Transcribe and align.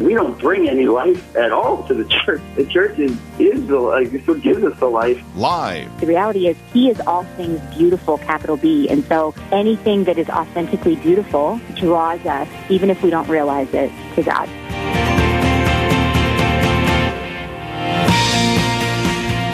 We 0.00 0.14
don't 0.14 0.38
bring 0.38 0.68
any 0.68 0.86
life 0.86 1.36
at 1.36 1.52
all 1.52 1.86
to 1.86 1.94
the 1.94 2.04
church. 2.24 2.42
The 2.56 2.66
church 2.66 2.98
is, 2.98 3.16
is 3.38 3.66
the 3.66 3.78
life. 3.78 4.12
It's 4.12 4.26
what 4.26 4.42
gives 4.42 4.62
us 4.64 4.78
the 4.80 4.86
life. 4.86 5.22
Live. 5.36 6.00
The 6.00 6.06
reality 6.06 6.48
is, 6.48 6.56
He 6.72 6.90
is 6.90 7.00
all 7.00 7.24
things 7.36 7.60
beautiful, 7.76 8.18
capital 8.18 8.56
B. 8.56 8.88
And 8.88 9.04
so 9.04 9.34
anything 9.52 10.04
that 10.04 10.18
is 10.18 10.28
authentically 10.28 10.96
beautiful 10.96 11.60
draws 11.76 12.24
us, 12.26 12.48
even 12.68 12.90
if 12.90 13.02
we 13.02 13.10
don't 13.10 13.28
realize 13.28 13.72
it, 13.72 13.92
to 14.16 14.22
God. 14.22 14.48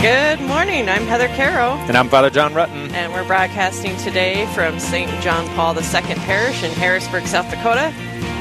Good 0.00 0.40
morning. 0.40 0.88
I'm 0.88 1.04
Heather 1.04 1.28
Carroll. 1.28 1.72
And 1.72 1.94
I'm 1.94 2.08
Father 2.08 2.30
John 2.30 2.54
Rutten. 2.54 2.90
And 2.92 3.12
we're 3.12 3.26
broadcasting 3.26 3.94
today 3.98 4.46
from 4.54 4.80
St. 4.80 5.10
John 5.20 5.46
Paul 5.54 5.76
II 5.76 5.82
Parish 6.14 6.62
in 6.62 6.70
Harrisburg, 6.72 7.26
South 7.26 7.50
Dakota. 7.50 7.92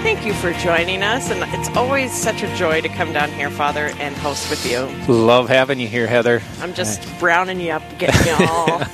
Thank 0.01 0.25
you 0.25 0.33
for 0.33 0.53
joining 0.53 1.03
us, 1.03 1.29
and 1.29 1.43
it's 1.53 1.69
always 1.75 2.11
such 2.13 2.41
a 2.41 2.55
joy 2.55 2.81
to 2.81 2.89
come 2.89 3.11
down 3.13 3.29
here, 3.31 3.49
Father, 3.49 3.87
and 3.99 4.15
host 4.15 4.49
with 4.49 4.65
you. 4.65 4.79
Love 5.13 5.49
having 5.49 5.79
you 5.79 5.87
here, 5.87 6.07
Heather. 6.07 6.41
I'm 6.61 6.73
just 6.73 7.01
browning 7.19 7.59
you 7.59 7.71
up, 7.73 7.83
getting 7.99 8.25
you 8.25 8.47
all. 8.47 8.79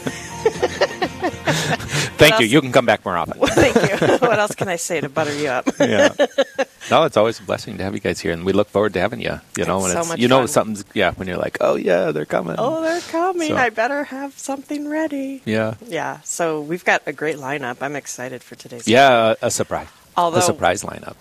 Thank 2.17 2.33
else? 2.33 2.41
you. 2.41 2.47
You 2.47 2.61
can 2.61 2.71
come 2.71 2.85
back 2.85 3.05
more 3.05 3.17
often. 3.17 3.39
Thank 3.49 3.75
you. 3.75 3.97
what 4.27 4.39
else 4.39 4.55
can 4.55 4.67
I 4.67 4.75
say 4.77 4.99
to 4.99 5.07
butter 5.09 5.33
you 5.33 5.47
up? 5.49 5.67
yeah. 5.79 6.09
No, 6.89 7.03
it's 7.03 7.17
always 7.17 7.39
a 7.39 7.43
blessing 7.43 7.77
to 7.77 7.83
have 7.83 7.93
you 7.93 7.99
guys 7.99 8.19
here, 8.19 8.31
and 8.33 8.43
we 8.45 8.51
look 8.53 8.69
forward 8.69 8.93
to 8.93 8.99
having 8.99 9.21
you. 9.21 9.39
You 9.57 9.65
know, 9.65 9.77
It's 9.77 9.83
when 9.85 9.91
so 9.93 9.99
it's 9.99 10.09
much 10.09 10.19
you 10.19 10.27
know 10.27 10.39
fun. 10.39 10.47
something's 10.47 10.85
yeah 10.93 11.11
when 11.13 11.27
you're 11.27 11.37
like, 11.37 11.57
oh 11.61 11.75
yeah, 11.75 12.11
they're 12.11 12.25
coming. 12.25 12.55
Oh, 12.57 12.81
they're 12.81 13.01
coming. 13.01 13.49
So- 13.49 13.55
I 13.57 13.69
better 13.69 14.03
have 14.05 14.37
something 14.37 14.87
ready. 14.89 15.41
Yeah. 15.45 15.75
Yeah, 15.87 16.21
so 16.21 16.61
we've 16.61 16.83
got 16.85 17.03
a 17.05 17.13
great 17.13 17.37
lineup. 17.37 17.77
I'm 17.81 17.95
excited 17.95 18.43
for 18.43 18.55
today's. 18.55 18.87
Yeah, 18.87 19.35
a, 19.41 19.47
a 19.47 19.51
surprise. 19.51 19.87
Although- 20.17 20.39
a 20.39 20.41
surprise 20.41 20.83
lineup. 20.83 21.15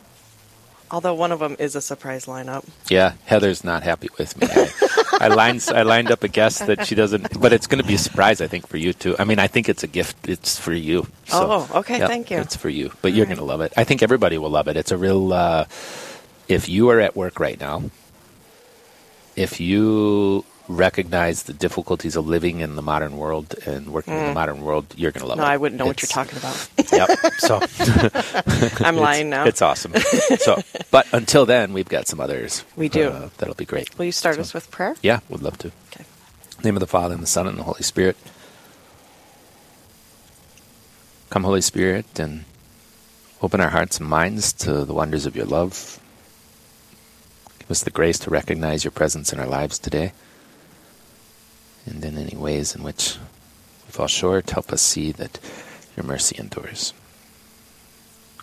Although 0.90 1.14
one 1.14 1.32
of 1.32 1.40
them 1.40 1.56
is 1.58 1.74
a 1.74 1.80
surprise 1.80 2.26
lineup. 2.26 2.64
Yeah, 2.88 3.14
Heather's 3.24 3.64
not 3.64 3.82
happy 3.82 4.08
with 4.18 4.36
me. 4.40 4.46
I, 4.48 5.24
I 5.26 5.28
lined 5.28 5.64
I 5.74 5.82
lined 5.82 6.10
up 6.12 6.22
a 6.22 6.28
guest 6.28 6.66
that 6.66 6.86
she 6.86 6.94
doesn't, 6.94 7.40
but 7.40 7.52
it's 7.52 7.66
going 7.66 7.80
to 7.82 7.88
be 7.88 7.94
a 7.94 7.98
surprise. 7.98 8.40
I 8.40 8.46
think 8.46 8.68
for 8.68 8.76
you 8.76 8.92
too. 8.92 9.16
I 9.18 9.24
mean, 9.24 9.40
I 9.40 9.48
think 9.48 9.68
it's 9.68 9.82
a 9.82 9.88
gift. 9.88 10.28
It's 10.28 10.56
for 10.58 10.72
you. 10.72 11.08
So, 11.26 11.66
Oh, 11.72 11.78
okay, 11.80 11.98
yeah, 11.98 12.06
thank 12.06 12.30
you. 12.30 12.38
It's 12.38 12.54
for 12.54 12.68
you, 12.68 12.92
but 13.02 13.12
you're 13.12 13.26
going 13.26 13.38
to 13.38 13.44
love 13.44 13.60
it. 13.62 13.72
I 13.76 13.82
think 13.82 14.02
everybody 14.02 14.38
will 14.38 14.50
love 14.50 14.68
it. 14.68 14.76
It's 14.76 14.92
a 14.92 14.96
real. 14.98 15.32
Uh, 15.32 15.64
if 16.48 16.68
you 16.68 16.90
are 16.90 17.00
at 17.00 17.16
work 17.16 17.40
right 17.40 17.58
now, 17.58 17.90
if 19.34 19.58
you 19.58 20.44
recognize 20.66 21.42
the 21.42 21.52
difficulties 21.52 22.16
of 22.16 22.26
living 22.26 22.60
in 22.60 22.74
the 22.76 22.80
modern 22.82 23.16
world 23.18 23.54
and 23.66 23.92
working 23.92 24.14
in 24.14 24.26
the 24.28 24.32
modern 24.34 24.62
world, 24.62 24.86
you're 24.96 25.10
going 25.12 25.20
to 25.22 25.26
love 25.28 25.36
Mm. 25.38 25.42
No, 25.42 25.46
it. 25.46 25.50
I 25.52 25.56
wouldn't 25.58 25.78
know 25.78 25.86
what 25.86 26.00
you're 26.00 26.08
talking 26.08 26.38
about. 26.38 26.68
Yep. 26.94 27.08
So 27.38 27.60
I'm 28.84 28.96
lying 28.96 29.28
now. 29.30 29.44
It's 29.44 29.60
awesome. 29.60 29.92
So, 30.38 30.62
but 30.92 31.06
until 31.12 31.44
then, 31.44 31.72
we've 31.72 31.88
got 31.88 32.06
some 32.06 32.20
others. 32.20 32.64
We 32.76 32.88
do. 32.88 33.08
Uh, 33.08 33.28
that'll 33.38 33.56
be 33.56 33.64
great. 33.64 33.98
Will 33.98 34.04
you 34.06 34.12
start 34.12 34.38
us 34.38 34.54
with 34.54 34.70
prayer? 34.70 34.94
Yeah, 35.02 35.20
would 35.28 35.42
love 35.42 35.58
to. 35.58 35.72
Okay. 35.92 36.04
name 36.62 36.76
of 36.76 36.80
the 36.80 36.86
Father 36.86 37.14
and 37.14 37.22
the 37.22 37.26
Son 37.26 37.46
and 37.48 37.58
the 37.58 37.64
Holy 37.64 37.82
Spirit. 37.82 38.16
Come, 41.30 41.42
Holy 41.44 41.62
Spirit, 41.62 42.18
and 42.20 42.44
open 43.42 43.60
our 43.60 43.70
hearts 43.70 43.98
and 43.98 44.08
minds 44.08 44.52
to 44.52 44.84
the 44.84 44.94
wonders 44.94 45.26
of 45.26 45.34
your 45.34 45.46
love. 45.46 45.98
Give 47.58 47.70
us 47.70 47.82
the 47.82 47.90
grace 47.90 48.18
to 48.20 48.30
recognize 48.30 48.84
your 48.84 48.92
presence 48.92 49.32
in 49.32 49.40
our 49.40 49.46
lives 49.48 49.78
today. 49.80 50.12
And 51.86 52.04
in 52.04 52.16
any 52.18 52.36
ways 52.36 52.74
in 52.74 52.82
which 52.82 53.16
we 53.86 53.92
fall 53.92 54.06
short, 54.06 54.50
help 54.50 54.72
us 54.72 54.82
see 54.82 55.12
that 55.12 55.38
your 55.96 56.04
mercy 56.04 56.36
endures. 56.38 56.92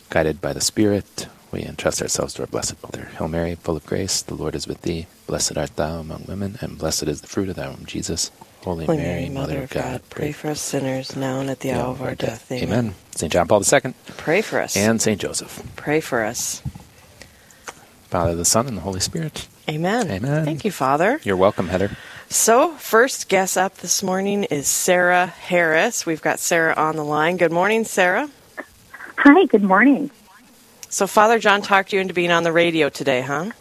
Guided 0.09 0.41
by 0.41 0.53
the 0.53 0.61
Spirit, 0.61 1.27
we 1.51 1.63
entrust 1.63 2.01
ourselves 2.01 2.33
to 2.35 2.43
our 2.43 2.47
Blessed 2.47 2.81
Mother. 2.83 3.09
Hail 3.17 3.27
Mary, 3.27 3.55
full 3.55 3.77
of 3.77 3.85
grace, 3.85 4.21
the 4.21 4.35
Lord 4.35 4.55
is 4.55 4.67
with 4.67 4.81
thee. 4.83 5.07
Blessed 5.27 5.57
art 5.57 5.75
thou 5.75 5.99
among 5.99 6.25
women, 6.27 6.57
and 6.61 6.77
blessed 6.77 7.03
is 7.03 7.21
the 7.21 7.27
fruit 7.27 7.49
of 7.49 7.55
thy 7.55 7.67
womb, 7.67 7.85
Jesus. 7.85 8.31
Holy, 8.63 8.85
Holy 8.85 8.99
Mary, 8.99 9.29
Mother 9.29 9.63
of 9.63 9.69
God, 9.71 10.01
pray 10.09 10.31
for 10.31 10.49
us 10.49 10.61
sinners 10.61 11.15
now 11.15 11.39
and 11.39 11.49
at 11.49 11.61
the 11.61 11.71
hour 11.71 11.89
of 11.89 12.01
our 12.01 12.13
death. 12.13 12.51
Amen. 12.51 12.69
Amen. 12.69 12.95
St. 13.15 13.31
John 13.33 13.47
Paul 13.47 13.63
II 13.63 13.93
Pray 14.17 14.41
for 14.41 14.59
us. 14.59 14.77
and 14.77 15.01
St. 15.01 15.19
Joseph. 15.19 15.63
pray 15.75 15.99
for 15.99 16.23
us. 16.23 16.61
Father, 18.09 18.35
the 18.35 18.45
Son, 18.45 18.67
and 18.67 18.77
the 18.77 18.81
Holy 18.81 18.99
Spirit. 18.99 19.47
Amen. 19.69 20.11
Amen. 20.11 20.45
Thank 20.45 20.63
you, 20.65 20.71
Father. 20.71 21.19
You're 21.23 21.37
welcome, 21.37 21.69
Heather. 21.69 21.91
So, 22.31 22.71
first 22.75 23.27
guest 23.27 23.57
up 23.57 23.75
this 23.75 24.01
morning 24.01 24.45
is 24.45 24.65
Sarah 24.65 25.27
Harris. 25.27 26.05
We've 26.05 26.21
got 26.21 26.39
Sarah 26.39 26.73
on 26.77 26.95
the 26.95 27.03
line. 27.03 27.35
Good 27.35 27.51
morning, 27.51 27.83
Sarah. 27.83 28.29
Hi, 29.17 29.45
good 29.47 29.63
morning. 29.63 30.09
So, 30.87 31.07
Father 31.07 31.39
John 31.39 31.61
talked 31.61 31.91
you 31.91 31.99
into 31.99 32.13
being 32.13 32.31
on 32.31 32.43
the 32.43 32.53
radio 32.53 32.87
today, 32.87 33.19
huh? 33.19 33.51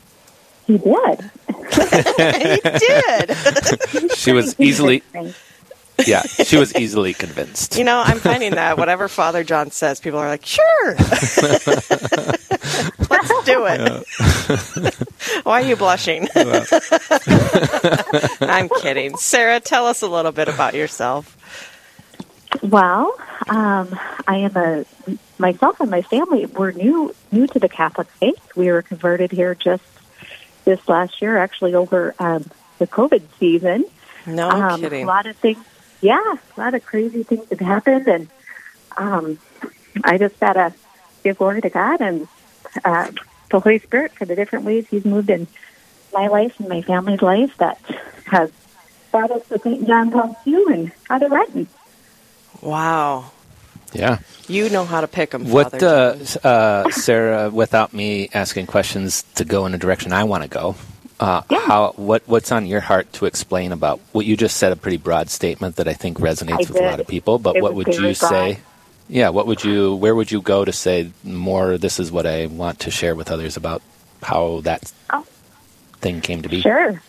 He 0.69 0.79
did. 0.79 1.31
he 1.49 2.61
did. 2.79 4.13
She 4.17 4.31
was 4.31 4.55
easily, 4.61 5.03
yeah, 6.07 6.23
she 6.23 6.57
was 6.57 6.73
easily 6.77 7.13
convinced. 7.13 7.77
You 7.77 7.83
know, 7.83 8.01
I'm 8.07 8.21
finding 8.21 8.53
that 8.53 8.79
whatever 8.79 9.09
Father 9.09 9.43
John 9.43 9.73
says, 9.73 9.99
people 9.99 10.21
are 10.21 10.29
like, 10.29 10.47
sure. 10.47 10.95
Let's 13.47 14.75
do 14.75 14.85
it. 14.85 15.45
Why 15.45 15.63
are 15.63 15.65
you 15.65 15.77
blushing? 15.77 16.29
I'm 18.41 18.69
kidding. 18.81 19.17
Sarah, 19.17 19.61
tell 19.61 19.87
us 19.87 20.03
a 20.03 20.09
little 20.09 20.33
bit 20.33 20.49
about 20.49 20.75
yourself. 20.75 21.37
Well, 22.63 23.15
um, 23.49 23.99
I 24.27 24.39
am 24.39 24.57
a 24.57 24.85
myself 25.39 25.81
and 25.81 25.91
my 25.91 26.03
family. 26.03 26.47
We're 26.47 26.73
new 26.73 27.15
new 27.31 27.47
to 27.47 27.59
the 27.59 27.69
Catholic 27.69 28.09
faith. 28.09 28.57
We 28.57 28.71
were 28.71 28.83
converted 28.83 29.31
here 29.33 29.55
just 29.55 29.85
this 30.65 30.89
last 30.89 31.23
year, 31.23 31.39
actually 31.39 31.75
over 31.75 32.15
um, 32.19 32.45
the 32.79 32.87
COVID 32.87 33.23
season. 33.39 33.85
No 34.27 34.51
um, 34.51 34.81
kidding. 34.81 35.05
A 35.05 35.07
lot 35.07 35.27
of 35.27 35.37
things, 35.37 35.65
yeah, 36.01 36.35
a 36.57 36.61
lot 36.61 36.75
of 36.75 36.85
crazy 36.85 37.23
things 37.23 37.49
have 37.49 37.61
happened, 37.61 38.09
and 38.09 38.29
um, 38.97 39.39
I 40.05 40.19
just 40.19 40.39
gotta 40.41 40.75
give 41.23 41.39
glory 41.39 41.61
to 41.63 41.71
God 41.71 42.01
and 42.01 42.29
uh, 42.85 43.11
the 43.51 43.61
Holy 43.61 43.79
Spirit 43.79 44.13
for 44.13 44.25
the 44.25 44.37
different 44.37 44.65
ways 44.65 44.87
He's 44.89 45.05
moved 45.05 45.31
in 45.31 45.47
my 46.13 46.27
life 46.29 46.59
and 46.59 46.69
my 46.69 46.83
family's 46.83 47.23
life 47.23 47.57
that 47.59 47.81
has 48.27 48.51
brought 49.11 49.31
us 49.31 49.47
to 49.49 49.59
St. 49.59 49.87
John 49.87 50.11
Paul 50.11 50.37
II 50.47 50.65
and 50.73 50.93
Father 50.95 51.29
Rutten. 51.29 51.67
Wow. 52.63 53.33
Yeah. 53.93 54.19
You 54.47 54.69
know 54.69 54.85
how 54.85 55.01
to 55.01 55.09
pick 55.09 55.31
them, 55.31 55.49
What, 55.51 55.73
Father 55.73 56.19
uh, 56.45 56.47
uh, 56.47 56.91
Sarah, 56.91 57.51
without 57.51 57.93
me 57.93 58.29
asking 58.33 58.67
questions 58.67 59.25
to 59.35 59.45
go 59.45 59.67
in 59.67 59.75
a 59.75 59.79
direction 59.79 60.13
I 60.13 60.25
want 60.25 60.43
to 60.45 60.49
go, 60.49 60.77
uh, 61.21 61.43
how 61.51 61.93
what 61.97 62.23
what's 62.27 62.51
on 62.51 62.67
your 62.67 62.81
heart 62.81 63.13
to 63.15 63.27
explain 63.27 63.73
about 63.73 64.01
what 64.13 64.25
you 64.25 64.37
just 64.37 64.57
said? 64.57 64.73
A 64.73 64.77
pretty 64.77 64.97
broad 64.97 65.29
statement 65.29 65.77
that 65.77 65.87
I 65.87 65.93
think 65.93 66.19
resonates 66.19 66.67
I 66.67 66.73
with 66.73 66.81
a 66.81 66.83
lot 66.83 66.99
of 66.99 67.07
people. 67.07 67.39
But 67.39 67.57
It 67.57 67.63
what 67.63 67.75
would 67.75 67.87
very 67.87 68.09
you 68.09 68.15
say? 68.15 68.59
Yeah, 69.11 69.31
what 69.31 69.49
would 69.49 69.65
you? 69.65 69.97
Where 69.97 70.15
would 70.15 70.31
you 70.31 70.41
go 70.41 70.65
to 70.65 70.73
say 70.73 71.11
more? 71.25 71.77
This 71.79 71.99
is 71.99 72.13
what 72.13 72.27
I 72.27 72.47
want 72.47 72.79
to 72.81 72.93
share 72.93 73.17
with 73.17 73.29
others 73.33 73.57
about 73.57 73.83
how 74.23 74.61
that 74.63 74.93
Oh. 75.11 75.27
thing 76.01 76.21
came 76.21 76.43
to 76.43 76.49
be. 76.49 76.61
Sure. 76.61 77.03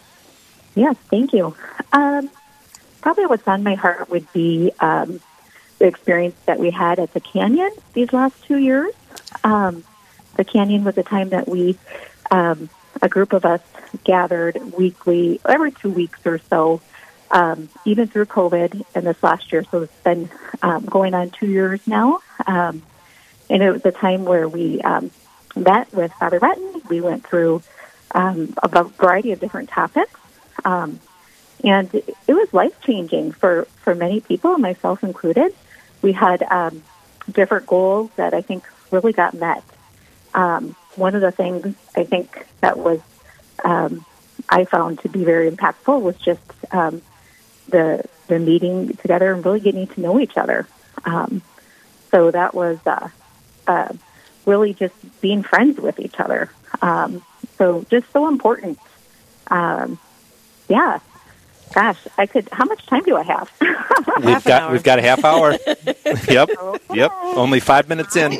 Yes, 0.73 0.95
thank 1.11 1.31
you. 1.31 1.55
Um, 1.93 2.31
probably 3.01 3.27
what's 3.27 3.47
on 3.47 3.61
my 3.61 3.75
heart 3.75 4.09
would 4.09 4.25
be 4.33 4.71
um, 4.79 5.19
the 5.77 5.85
experience 5.85 6.35
that 6.47 6.57
we 6.59 6.71
had 6.71 6.97
at 6.97 7.13
the 7.13 7.19
Canyon 7.19 7.69
these 7.93 8.11
last 8.11 8.33
two 8.45 8.57
years. 8.57 8.93
Um, 9.43 9.83
the 10.37 10.43
Canyon 10.43 10.83
was 10.83 10.97
a 10.97 11.03
time 11.03 11.29
that 11.29 11.47
we, 11.47 11.77
um, 12.31 12.69
a 13.01 13.09
group 13.09 13.33
of 13.33 13.45
us, 13.45 13.61
gathered 14.05 14.57
weekly, 14.75 15.39
every 15.47 15.71
two 15.71 15.91
weeks 15.91 16.25
or 16.25 16.39
so, 16.49 16.81
um, 17.31 17.69
even 17.85 18.07
through 18.07 18.25
COVID 18.25 18.85
and 18.93 19.05
this 19.05 19.21
last 19.23 19.51
year. 19.51 19.63
So 19.71 19.83
it's 19.83 20.03
been 20.03 20.29
um, 20.61 20.85
going 20.85 21.13
on 21.13 21.29
two 21.29 21.47
years 21.47 21.79
now. 21.87 22.19
Um, 22.45 22.83
and 23.49 23.63
it 23.63 23.71
was 23.71 23.85
a 23.85 23.91
time 23.91 24.25
where 24.25 24.47
we 24.47 24.81
um, 24.81 25.11
met 25.55 25.91
with 25.93 26.11
Father 26.13 26.39
Rutten. 26.39 26.87
We 26.89 27.01
went 27.01 27.25
through 27.25 27.63
um, 28.13 28.53
a 28.61 28.83
variety 28.83 29.31
of 29.31 29.39
different 29.39 29.69
topics. 29.69 30.19
Um, 30.63 30.99
and 31.63 31.93
it 31.93 32.33
was 32.33 32.53
life 32.53 32.79
changing 32.81 33.31
for, 33.33 33.65
for 33.83 33.95
many 33.95 34.19
people, 34.19 34.57
myself 34.57 35.03
included. 35.03 35.53
We 36.01 36.11
had 36.11 36.43
um, 36.43 36.83
different 37.31 37.67
goals 37.67 38.09
that 38.15 38.33
I 38.33 38.41
think 38.41 38.63
really 38.89 39.13
got 39.13 39.33
met. 39.33 39.63
Um, 40.33 40.75
one 40.95 41.15
of 41.15 41.21
the 41.21 41.31
things 41.31 41.75
I 41.95 42.03
think 42.03 42.47
that 42.61 42.77
was 42.77 42.99
um, 43.63 44.05
I 44.49 44.65
found 44.65 44.99
to 44.99 45.09
be 45.09 45.23
very 45.23 45.49
impactful 45.49 46.01
was 46.01 46.17
just 46.17 46.41
um, 46.71 47.01
the 47.71 48.03
the 48.27 48.39
meeting 48.39 48.95
together 48.97 49.33
and 49.33 49.45
really 49.45 49.59
getting 49.59 49.87
to 49.87 50.01
know 50.01 50.19
each 50.19 50.37
other. 50.37 50.67
Um, 51.03 51.41
so 52.11 52.31
that 52.31 52.53
was 52.53 52.77
uh, 52.85 53.09
uh, 53.67 53.93
really 54.45 54.73
just 54.73 54.93
being 55.21 55.43
friends 55.43 55.79
with 55.79 55.99
each 55.99 56.19
other. 56.19 56.49
Um, 56.81 57.23
so 57.57 57.85
just 57.89 58.11
so 58.11 58.27
important. 58.27 58.79
Um, 59.47 59.99
yeah. 60.69 60.99
Gosh, 61.73 61.99
I 62.17 62.25
could. 62.25 62.49
How 62.51 62.65
much 62.65 62.85
time 62.85 63.03
do 63.03 63.15
I 63.15 63.23
have? 63.23 63.49
We've 63.61 64.25
Half 64.25 64.43
got 64.43 64.61
hour. 64.63 64.71
we've 64.73 64.83
got 64.83 64.99
a 64.99 65.01
half 65.01 65.23
hour. 65.23 65.51
yep. 66.27 66.49
Okay. 66.49 66.95
Yep. 66.95 67.11
Only 67.23 67.61
five 67.61 67.87
minutes 67.87 68.15
in. 68.17 68.33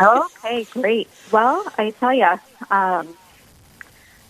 okay, 0.00 0.64
great. 0.72 1.08
Well, 1.30 1.64
I 1.78 1.90
tell 1.90 2.12
you, 2.12 2.26
um, 2.72 3.08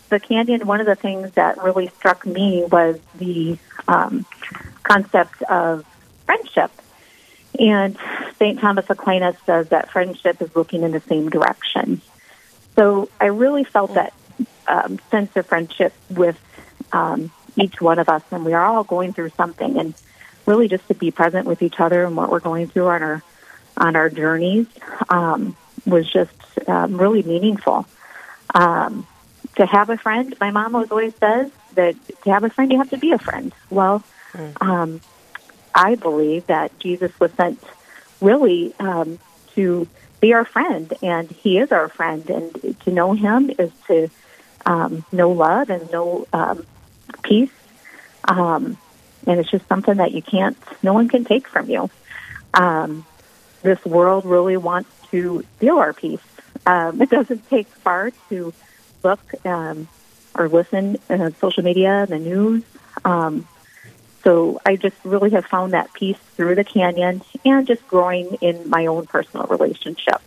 the 0.08 0.20
canyon. 0.20 0.66
One 0.66 0.80
of 0.80 0.86
the 0.86 0.94
things 0.94 1.32
that 1.32 1.62
really 1.62 1.88
struck 1.88 2.26
me 2.26 2.64
was 2.64 2.98
the 3.16 3.58
um, 3.86 4.26
concept 4.82 5.42
of 5.42 5.84
friendship. 6.26 6.70
And 7.58 7.96
St. 8.38 8.60
Thomas 8.60 8.86
Aquinas 8.88 9.36
says 9.46 9.68
that 9.70 9.90
friendship 9.90 10.40
is 10.42 10.54
looking 10.54 10.82
in 10.82 10.92
the 10.92 11.00
same 11.00 11.28
direction. 11.28 12.00
So 12.76 13.08
I 13.20 13.26
really 13.26 13.64
felt 13.64 13.94
that 13.94 14.12
um, 14.68 15.00
sense 15.10 15.34
of 15.36 15.46
friendship 15.46 15.92
with 16.10 16.38
um, 16.92 17.32
each 17.56 17.80
one 17.80 17.98
of 17.98 18.08
us, 18.08 18.22
and 18.30 18.44
we 18.44 18.52
are 18.52 18.64
all 18.64 18.84
going 18.84 19.12
through 19.12 19.30
something, 19.30 19.78
and 19.78 19.94
really 20.46 20.68
just 20.68 20.86
to 20.88 20.94
be 20.94 21.10
present 21.10 21.46
with 21.46 21.62
each 21.62 21.80
other 21.80 22.04
and 22.04 22.16
what 22.16 22.30
we're 22.30 22.40
going 22.40 22.68
through 22.68 22.88
on 22.88 23.02
our 23.02 23.22
on 23.76 23.96
our 23.96 24.08
journeys 24.08 24.66
um, 25.08 25.56
was 25.86 26.10
just 26.10 26.32
um, 26.66 27.00
really 27.00 27.22
meaningful. 27.22 27.86
Um, 28.54 29.06
to 29.58 29.66
have 29.66 29.90
a 29.90 29.98
friend, 29.98 30.34
my 30.40 30.50
mom 30.50 30.74
always 30.74 30.90
always 30.90 31.14
says 31.16 31.50
that 31.74 31.94
to 32.22 32.30
have 32.30 32.44
a 32.44 32.50
friend, 32.50 32.72
you 32.72 32.78
have 32.78 32.90
to 32.90 32.96
be 32.96 33.12
a 33.12 33.18
friend. 33.18 33.52
Well, 33.70 34.02
um, 34.60 35.00
I 35.74 35.96
believe 35.96 36.46
that 36.46 36.78
Jesus 36.78 37.12
was 37.20 37.32
sent 37.32 37.62
really 38.20 38.72
um, 38.78 39.18
to 39.54 39.88
be 40.20 40.32
our 40.32 40.44
friend, 40.44 40.92
and 41.02 41.30
He 41.30 41.58
is 41.58 41.72
our 41.72 41.88
friend. 41.88 42.28
And 42.30 42.80
to 42.80 42.92
know 42.92 43.12
Him 43.12 43.50
is 43.58 43.72
to 43.88 44.08
um, 44.64 45.04
know 45.10 45.30
love 45.30 45.70
and 45.70 45.90
know 45.90 46.26
um, 46.32 46.64
peace. 47.22 47.50
Um, 48.24 48.78
and 49.26 49.40
it's 49.40 49.50
just 49.50 49.66
something 49.66 49.96
that 49.96 50.12
you 50.12 50.22
can't, 50.22 50.56
no 50.82 50.92
one 50.92 51.08
can 51.08 51.24
take 51.24 51.48
from 51.48 51.68
you. 51.68 51.90
Um, 52.54 53.04
this 53.62 53.84
world 53.84 54.24
really 54.24 54.56
wants 54.56 54.90
to 55.10 55.44
steal 55.56 55.78
our 55.78 55.92
peace. 55.92 56.20
Um, 56.64 57.02
it 57.02 57.10
doesn't 57.10 57.48
take 57.48 57.66
far 57.66 58.12
to 58.28 58.54
look 59.08 59.46
um, 59.46 59.88
or 60.34 60.48
listen 60.48 60.98
uh, 61.10 61.30
social 61.40 61.62
media, 61.62 62.02
and 62.02 62.08
the 62.08 62.18
news. 62.18 62.64
Um, 63.04 63.46
so 64.24 64.60
I 64.66 64.76
just 64.76 64.96
really 65.04 65.30
have 65.30 65.46
found 65.46 65.72
that 65.72 65.92
peace 65.92 66.18
through 66.36 66.54
the 66.54 66.64
canyon 66.64 67.22
and 67.44 67.66
just 67.66 67.86
growing 67.88 68.34
in 68.40 68.68
my 68.68 68.86
own 68.86 69.06
personal 69.06 69.46
relationship. 69.46 70.20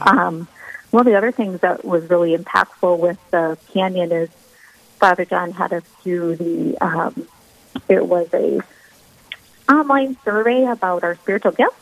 Um, 0.00 0.48
one 0.90 1.00
of 1.00 1.06
the 1.06 1.16
other 1.16 1.32
things 1.32 1.60
that 1.60 1.84
was 1.84 2.08
really 2.08 2.36
impactful 2.36 2.98
with 2.98 3.18
the 3.30 3.58
canyon 3.72 4.12
is 4.12 4.30
Father 5.00 5.24
John 5.24 5.50
had 5.50 5.72
us 5.72 5.82
do 6.04 6.36
the. 6.36 6.78
Um, 6.80 7.28
it 7.88 8.06
was 8.06 8.28
a 8.32 8.60
online 9.68 10.16
survey 10.24 10.64
about 10.66 11.02
our 11.02 11.16
spiritual 11.16 11.52
gifts, 11.52 11.74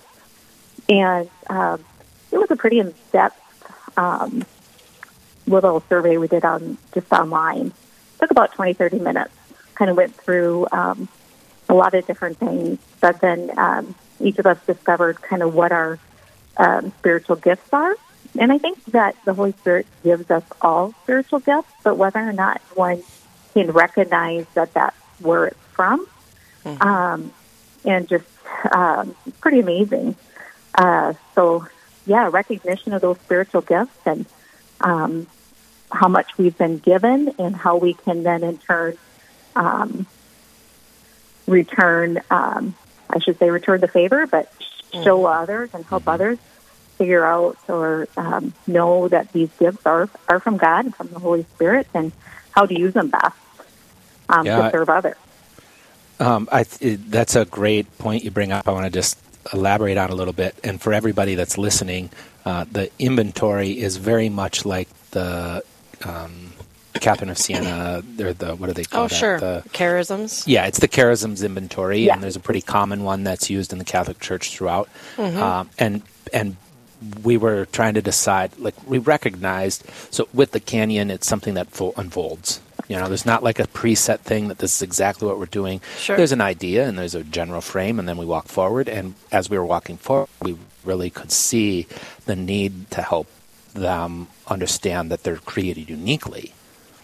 and 0.89 1.29
um, 1.51 1.85
it 2.31 2.39
was 2.39 2.51
a 2.51 2.57
pretty 2.57 2.79
in 2.79 2.95
depth 3.13 3.39
um, 3.99 4.45
little 5.53 5.81
survey 5.89 6.17
we 6.17 6.29
did 6.29 6.45
on 6.45 6.79
just 6.95 7.13
online. 7.13 7.73
took 8.19 8.31
about 8.31 8.53
20, 8.53 8.75
30 8.75 8.99
minutes. 8.99 9.35
Kind 9.75 9.91
of 9.91 9.97
went 9.97 10.15
through 10.15 10.67
um, 10.73 11.09
a 11.69 11.75
lot 11.75 11.95
of 11.95 12.07
different 12.07 12.39
things, 12.39 12.79
but 13.01 13.21
then 13.21 13.51
um, 13.59 13.95
each 14.21 14.39
of 14.39 14.47
us 14.47 14.59
discovered 14.67 15.21
kind 15.23 15.43
of 15.43 15.55
what 15.55 15.73
our 15.73 15.99
um, 16.57 16.93
spiritual 16.99 17.37
gifts 17.37 17.69
are. 17.73 17.97
And 18.39 18.53
I 18.53 18.59
think 18.59 18.83
that 18.87 19.17
the 19.25 19.35
Holy 19.35 19.53
Spirit 19.53 19.87
gives 20.03 20.31
us 20.31 20.45
all 20.61 20.95
spiritual 21.03 21.41
gifts, 21.41 21.71
but 21.83 21.97
whether 21.97 22.21
or 22.21 22.33
not 22.33 22.61
one 22.75 23.03
can 23.53 23.71
recognize 23.71 24.47
that 24.55 24.73
that's 24.73 24.97
where 25.21 25.47
it's 25.47 25.67
from, 25.73 26.07
um, 26.81 27.33
and 27.85 28.09
just 28.09 28.25
um, 28.73 29.15
pretty 29.41 29.61
amazing. 29.61 30.17
Uh, 30.75 31.13
so, 31.35 31.67
yeah, 32.07 32.29
recognition 32.33 32.95
of 32.95 33.03
those 33.03 33.19
spiritual 33.19 33.61
gifts 33.61 33.99
and 34.07 34.25
um, 34.81 35.27
how 35.93 36.09
much 36.09 36.39
we've 36.39 36.57
been 36.57 36.79
given, 36.79 37.35
and 37.39 37.55
how 37.55 37.77
we 37.77 37.95
can 37.95 38.23
then 38.23 38.43
in 38.43 38.59
turn 38.59 38.97
um, 39.55 40.07
return. 41.47 42.21
Um, 42.31 42.75
I 43.11 43.19
should 43.19 43.39
say 43.39 43.51
return 43.51 43.81
the 43.81 43.89
favor, 43.89 44.27
but 44.27 44.53
show 44.93 45.25
others 45.27 45.71
and 45.75 45.85
help 45.85 46.09
others 46.09 46.39
figure 46.99 47.25
out 47.25 47.57
or 47.69 48.09
um, 48.17 48.53
know 48.67 49.09
that 49.09 49.33
these 49.33 49.51
gifts 49.59 49.85
are 49.85 50.09
are 50.29 50.41
from 50.41 50.57
God 50.57 50.87
and 50.87 50.95
from 50.95 51.09
the 51.09 51.19
Holy 51.19 51.45
Spirit, 51.55 51.87
and 51.95 52.13
how 52.53 52.67
to 52.67 52.79
use 52.79 52.95
them 52.95 53.09
best 53.09 53.37
um, 54.29 54.47
Yeah, 54.47 54.63
to 54.63 54.71
serve 54.71 54.89
others. 54.89 55.17
Um, 56.21 56.49
I 56.53 56.65
th- 56.65 57.01
that's 57.09 57.37
a 57.37 57.45
great 57.45 57.99
point 57.99 58.25
you 58.25 58.31
bring 58.31 58.53
up. 58.53 58.69
I 58.69 58.73
want 58.73 58.87
to 58.87 58.91
just 58.91 59.19
elaborate 59.53 59.99
on 59.99 60.11
a 60.11 60.15
little 60.15 60.33
bit. 60.33 60.55
And 60.63 60.81
for 60.81 60.93
everybody 60.93 61.35
that's 61.35 61.59
listening, 61.59 62.11
uh, 62.45 62.65
the 62.71 62.91
inventory 62.99 63.79
is 63.79 63.97
very 63.97 64.29
much 64.29 64.65
like 64.65 64.89
the 65.11 65.65
um, 66.07 66.53
Catherine 67.01 67.31
of 67.31 67.39
Siena, 67.39 68.03
or 68.21 68.33
the 68.33 68.55
what 68.55 68.69
are 68.69 68.73
they 68.75 68.85
called? 68.85 69.07
Oh, 69.07 69.09
that? 69.09 69.15
sure. 69.15 69.41
The, 69.41 69.63
Charisms. 69.71 70.45
yeah, 70.47 70.67
it's 70.67 70.79
the 70.79 70.89
charisms 70.89 71.45
inventory, 71.45 72.01
Yeah. 72.01 72.15
and 72.15 72.23
there's 72.23 72.37
a 72.37 72.41
pretty 72.41 72.61
common 72.61 73.03
one 73.03 73.25
that's 73.25 73.49
used 73.51 73.73
in 73.73 73.79
the 73.79 73.85
Catholic 73.85 74.21
Church 74.21 74.51
throughout. 74.55 74.89
Mm-hmm. 75.17 75.43
Um, 75.43 75.71
and 75.79 76.03
and 76.33 76.57
we 77.25 77.37
were 77.37 77.65
trying 77.67 77.95
to 77.95 78.03
decide, 78.03 78.57
like 78.59 78.75
we 78.89 78.99
recognized. 78.99 79.85
So 80.11 80.29
with 80.33 80.53
the 80.53 80.61
canyon, 80.61 81.11
it's 81.11 81.27
something 81.27 81.55
that 81.55 81.69
fo- 81.71 81.95
unfolds. 81.97 82.61
You 82.89 82.97
know, 82.97 83.09
there's 83.09 83.27
not 83.27 83.43
like 83.43 83.59
a 83.59 83.67
preset 83.67 84.21
thing 84.21 84.49
that 84.49 84.59
this 84.59 84.77
is 84.77 84.83
exactly 84.83 85.27
what 85.27 85.39
we're 85.39 85.47
doing. 85.47 85.81
Sure. 85.99 86.17
There's 86.17 86.33
an 86.33 86.41
idea 86.41 86.87
and 86.87 86.99
there's 86.99 87.15
a 87.15 87.25
general 87.25 87.61
frame, 87.61 87.99
and 87.99 88.07
then 88.09 88.19
we 88.19 88.27
walk 88.27 88.49
forward. 88.49 88.89
And 88.89 89.15
as 89.33 89.49
we 89.49 89.57
were 89.59 89.65
walking 89.65 89.97
forward, 89.97 90.29
we 90.43 90.57
really 90.85 91.09
could 91.11 91.33
see 91.33 91.87
the 92.27 92.37
need 92.37 92.91
to 92.91 93.01
help 93.03 93.29
them 93.75 94.29
understand 94.47 95.11
that 95.11 95.23
they're 95.23 95.37
created 95.37 95.89
uniquely 95.91 96.53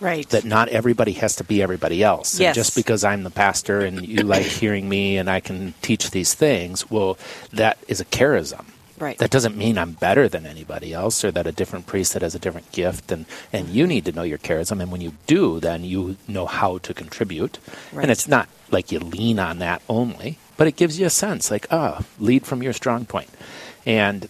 Right. 0.00 0.29
that 0.29 0.44
not 0.44 0.69
everybody 0.69 1.12
has 1.15 1.35
to 1.37 1.44
be 1.44 1.61
everybody 1.61 2.05
else. 2.05 2.35
And 2.35 2.41
Yes. 2.43 2.55
just 2.55 2.76
because 2.76 3.03
I'm 3.03 3.25
the 3.25 3.31
pastor 3.31 3.81
and 3.81 4.06
you 4.06 4.23
like 4.23 4.47
hearing 4.47 4.88
me 4.88 5.17
and 5.17 5.29
I 5.29 5.41
can 5.41 5.75
teach 5.82 6.11
these 6.12 6.35
things, 6.35 6.88
well, 6.88 7.19
that 7.53 7.79
is 7.88 8.00
a 8.00 8.05
charism. 8.05 8.67
Right. 9.00 9.19
That 9.19 9.31
doesn't 9.31 9.56
mean 9.56 9.76
I'm 9.79 9.93
better 9.93 10.29
than 10.29 10.47
anybody 10.47 10.93
else 10.93 11.25
or 11.25 11.31
that 11.32 11.47
a 11.49 11.53
different 11.53 11.87
priest 11.87 12.12
that 12.12 12.23
has 12.23 12.35
a 12.37 12.38
different 12.38 12.71
gift 12.73 13.11
and, 13.11 13.26
and 13.52 13.69
you 13.71 13.87
need 13.88 14.04
to 14.04 14.12
know 14.12 14.23
your 14.23 14.38
charism 14.38 14.81
and 14.81 14.90
when 14.92 15.00
you 15.00 15.12
do 15.26 15.59
then 15.61 15.83
you 15.85 16.16
know 16.28 16.47
how 16.47 16.78
to 16.78 16.95
contribute. 16.95 17.59
Right. 17.92 18.02
And 18.02 18.11
it's 18.12 18.28
not 18.28 18.49
like 18.71 18.92
you 18.92 18.99
lean 19.00 19.38
on 19.40 19.59
that 19.61 19.83
only, 19.88 20.38
but 20.57 20.66
it 20.69 20.76
gives 20.76 20.99
you 21.00 21.07
a 21.07 21.11
sense 21.11 21.50
like, 21.50 21.66
ah, 21.73 22.04
lead 22.21 22.45
from 22.47 22.62
your 22.62 22.73
strong 22.73 23.04
point. 23.04 23.31
And 23.87 24.28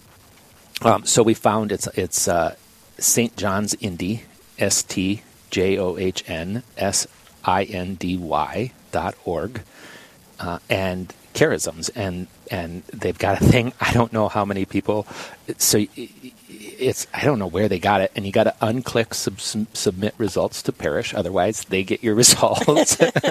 um, 0.81 1.05
so 1.05 1.23
we 1.23 1.33
found 1.33 1.71
it's 1.71 1.87
it's 1.87 2.27
uh, 2.27 2.55
St. 2.97 3.35
John's 3.35 3.75
Indy, 3.75 4.23
S 4.57 4.83
T 4.83 5.23
J 5.49 5.77
O 5.77 5.97
H 5.97 6.23
N 6.27 6.63
S 6.77 7.07
I 7.43 7.63
N 7.63 7.95
D 7.95 8.17
Y 8.17 8.71
dot 8.91 9.15
org, 9.25 9.61
uh, 10.39 10.59
and 10.69 11.13
charisms, 11.33 11.89
and 11.95 12.27
and 12.49 12.83
they've 12.93 13.17
got 13.17 13.41
a 13.41 13.45
thing. 13.45 13.73
I 13.81 13.91
don't 13.91 14.13
know 14.13 14.29
how 14.29 14.45
many 14.45 14.65
people. 14.65 15.05
So 15.57 15.85
it's 16.47 17.07
I 17.13 17.25
don't 17.25 17.39
know 17.39 17.47
where 17.47 17.67
they 17.67 17.79
got 17.79 17.99
it, 17.99 18.11
and 18.15 18.25
you 18.25 18.31
got 18.31 18.45
to 18.45 18.55
unclick 18.61 19.13
sub, 19.13 19.41
sub- 19.41 19.75
submit 19.75 20.15
results 20.17 20.61
to 20.63 20.71
parish. 20.71 21.13
Otherwise, 21.13 21.65
they 21.65 21.83
get 21.83 22.03
your 22.03 22.15
results. 22.23 22.95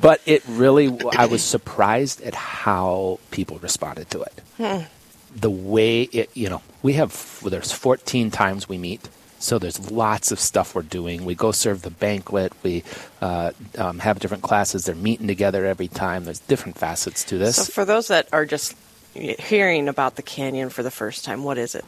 but 0.00 0.20
it 0.26 0.42
really, 0.46 0.96
I 1.16 1.26
was 1.26 1.42
surprised 1.42 2.22
at 2.22 2.36
how 2.36 3.18
people 3.32 3.58
responded 3.58 4.10
to 4.10 4.22
it 4.22 4.88
the 5.34 5.50
way 5.50 6.02
it 6.02 6.30
you 6.34 6.48
know 6.48 6.62
we 6.82 6.94
have 6.94 7.40
there's 7.44 7.72
14 7.72 8.30
times 8.30 8.68
we 8.68 8.78
meet 8.78 9.08
so 9.38 9.58
there's 9.58 9.90
lots 9.90 10.30
of 10.32 10.38
stuff 10.40 10.74
we're 10.74 10.82
doing 10.82 11.24
we 11.24 11.34
go 11.34 11.50
serve 11.52 11.82
the 11.82 11.90
banquet 11.90 12.52
we 12.62 12.82
uh, 13.20 13.50
um, 13.78 13.98
have 13.98 14.18
different 14.20 14.42
classes 14.42 14.84
they're 14.84 14.94
meeting 14.94 15.26
together 15.26 15.66
every 15.66 15.88
time 15.88 16.24
there's 16.24 16.38
different 16.40 16.78
facets 16.78 17.24
to 17.24 17.36
this 17.38 17.56
So 17.56 17.64
for 17.64 17.84
those 17.84 18.08
that 18.08 18.28
are 18.32 18.46
just 18.46 18.74
hearing 19.12 19.88
about 19.88 20.16
the 20.16 20.22
canyon 20.22 20.70
for 20.70 20.82
the 20.82 20.90
first 20.90 21.24
time, 21.24 21.44
what 21.44 21.56
is 21.58 21.74
it? 21.74 21.84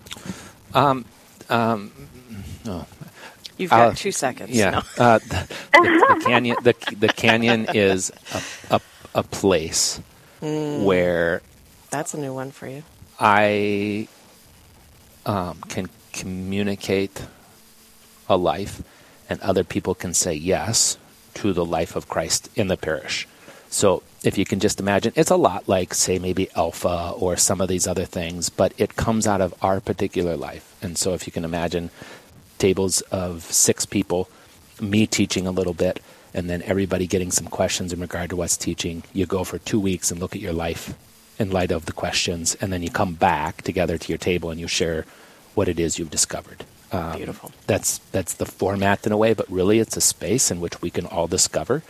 um, 0.75 1.05
um, 1.49 1.91
oh, 2.67 2.87
You've 3.59 3.71
got 3.71 3.89
Uh, 3.91 3.95
two 3.95 4.13
seconds. 4.13 4.51
yeah 4.51 4.71
No. 4.71 4.83
uh, 4.99 5.19
the, 5.19 5.49
the, 5.73 6.15
the 6.15 6.21
canyon 6.25 6.57
the, 6.63 6.75
the 6.99 7.09
canyon 7.09 7.67
is 7.75 8.13
a, 8.35 8.77
a, 8.77 8.81
a 9.15 9.23
place 9.23 10.01
where 10.41 11.41
That's 11.91 12.13
a 12.15 12.19
new 12.19 12.35
one 12.35 12.51
for 12.51 12.67
you. 12.69 12.83
I 13.19 14.09
um, 15.25 15.61
can 15.69 15.89
communicate 16.13 17.23
a 18.29 18.37
life, 18.37 18.83
and 19.29 19.41
other 19.41 19.65
people 19.65 19.95
can 19.95 20.15
say 20.15 20.35
yes 20.35 20.99
to 21.35 21.53
the 21.53 21.65
life 21.65 21.97
of 21.97 22.09
Christ 22.09 22.49
in 22.55 22.69
the 22.69 22.77
parish. 22.77 23.27
So 23.69 24.03
if 24.23 24.39
you 24.39 24.45
can 24.45 24.61
just 24.61 24.81
imagine, 24.81 25.13
it's 25.17 25.31
a 25.31 25.37
lot 25.37 25.69
like, 25.69 25.93
say, 25.95 26.19
maybe 26.19 26.49
Alpha 26.57 27.13
or 27.17 27.37
some 27.37 27.61
of 27.61 27.69
these 27.69 27.87
other 27.87 28.05
things, 28.05 28.49
but 28.49 28.73
it 28.79 28.97
comes 28.97 29.27
out 29.27 29.41
of 29.41 29.55
our 29.63 29.81
particular 29.81 30.37
life. 30.37 30.75
And 30.83 30.97
so 30.97 31.15
if 31.15 31.27
you 31.27 31.33
can 31.33 31.45
imagine 31.45 31.91
tables 32.59 33.01
of 33.03 33.43
six 33.43 33.85
people, 33.85 34.29
me 34.81 35.07
teaching 35.07 35.47
a 35.47 35.51
little 35.51 35.75
bit, 35.75 36.01
and 36.33 36.49
then 36.49 36.63
everybody 36.63 37.07
getting 37.07 37.31
some 37.31 37.47
questions 37.47 37.93
in 37.93 38.01
regard 38.01 38.31
to 38.31 38.37
what's 38.37 38.57
teaching, 38.57 39.03
you 39.13 39.27
go 39.27 39.45
for 39.45 39.59
two 39.59 39.81
weeks 39.81 40.11
and 40.11 40.21
look 40.21 40.35
at 40.35 40.43
your 40.43 40.53
life 40.53 40.95
in 41.39 41.51
light 41.51 41.71
of 41.71 41.87
the 41.87 41.93
questions, 41.93 42.55
and 42.57 42.73
then 42.73 42.83
you 42.83 42.91
come 42.91 43.15
back 43.15 43.63
together 43.63 43.99
to 43.99 44.09
your 44.09 44.19
table 44.19 44.51
and 44.51 44.61
you 44.61 44.69
share 44.69 45.05
what 45.55 45.69
it 45.69 45.79
is 45.79 45.99
you've 45.99 46.11
discovered. 46.11 46.65
Um, 46.93 47.17
Beautiful. 47.17 47.53
That's 47.67 47.99
that's 48.13 48.35
the 48.35 48.47
format 48.47 49.07
in 49.07 49.13
a 49.13 49.17
way, 49.17 49.35
but 49.35 49.51
really 49.51 49.79
it's 49.79 49.97
a 49.97 50.01
space 50.01 50.51
in 50.51 50.61
which 50.61 50.81
we 50.81 50.91
can 50.91 51.07
all 51.07 51.27
discover 51.27 51.83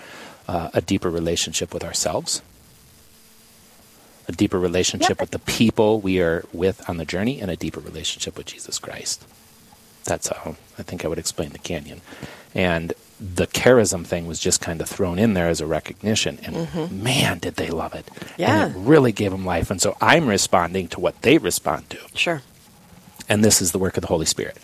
uh, 0.48 0.70
a 0.72 0.80
deeper 0.80 1.10
relationship 1.10 1.74
with 1.74 1.84
ourselves, 1.84 2.42
a 4.28 4.32
deeper 4.32 4.58
relationship 4.58 5.10
yep. 5.10 5.20
with 5.20 5.30
the 5.30 5.38
people 5.38 6.00
we 6.00 6.20
are 6.20 6.44
with 6.52 6.88
on 6.88 6.96
the 6.96 7.04
journey, 7.04 7.40
and 7.40 7.50
a 7.50 7.56
deeper 7.56 7.80
relationship 7.80 8.36
with 8.36 8.46
Jesus 8.46 8.78
Christ. 8.78 9.26
That's 10.04 10.28
how 10.28 10.56
I 10.78 10.82
think 10.82 11.04
I 11.04 11.08
would 11.08 11.18
explain 11.18 11.50
the 11.50 11.58
canyon. 11.58 12.00
And 12.54 12.94
the 13.18 13.46
charism 13.46 14.06
thing 14.06 14.26
was 14.26 14.38
just 14.38 14.60
kind 14.60 14.80
of 14.80 14.88
thrown 14.88 15.18
in 15.18 15.34
there 15.34 15.48
as 15.48 15.60
a 15.60 15.66
recognition, 15.66 16.38
and 16.42 16.54
mm-hmm. 16.54 17.02
man, 17.02 17.38
did 17.38 17.56
they 17.56 17.68
love 17.68 17.94
it! 17.94 18.08
Yeah, 18.36 18.66
and 18.66 18.76
it 18.76 18.78
really 18.78 19.12
gave 19.12 19.30
them 19.30 19.44
life. 19.44 19.70
And 19.70 19.80
so 19.80 19.96
I'm 20.00 20.26
responding 20.28 20.88
to 20.88 21.00
what 21.00 21.22
they 21.22 21.38
respond 21.38 21.88
to. 21.90 21.98
Sure. 22.14 22.42
And 23.28 23.44
this 23.44 23.60
is 23.60 23.72
the 23.72 23.78
work 23.78 23.96
of 23.96 24.02
the 24.02 24.08
Holy 24.08 24.26
Spirit. 24.26 24.58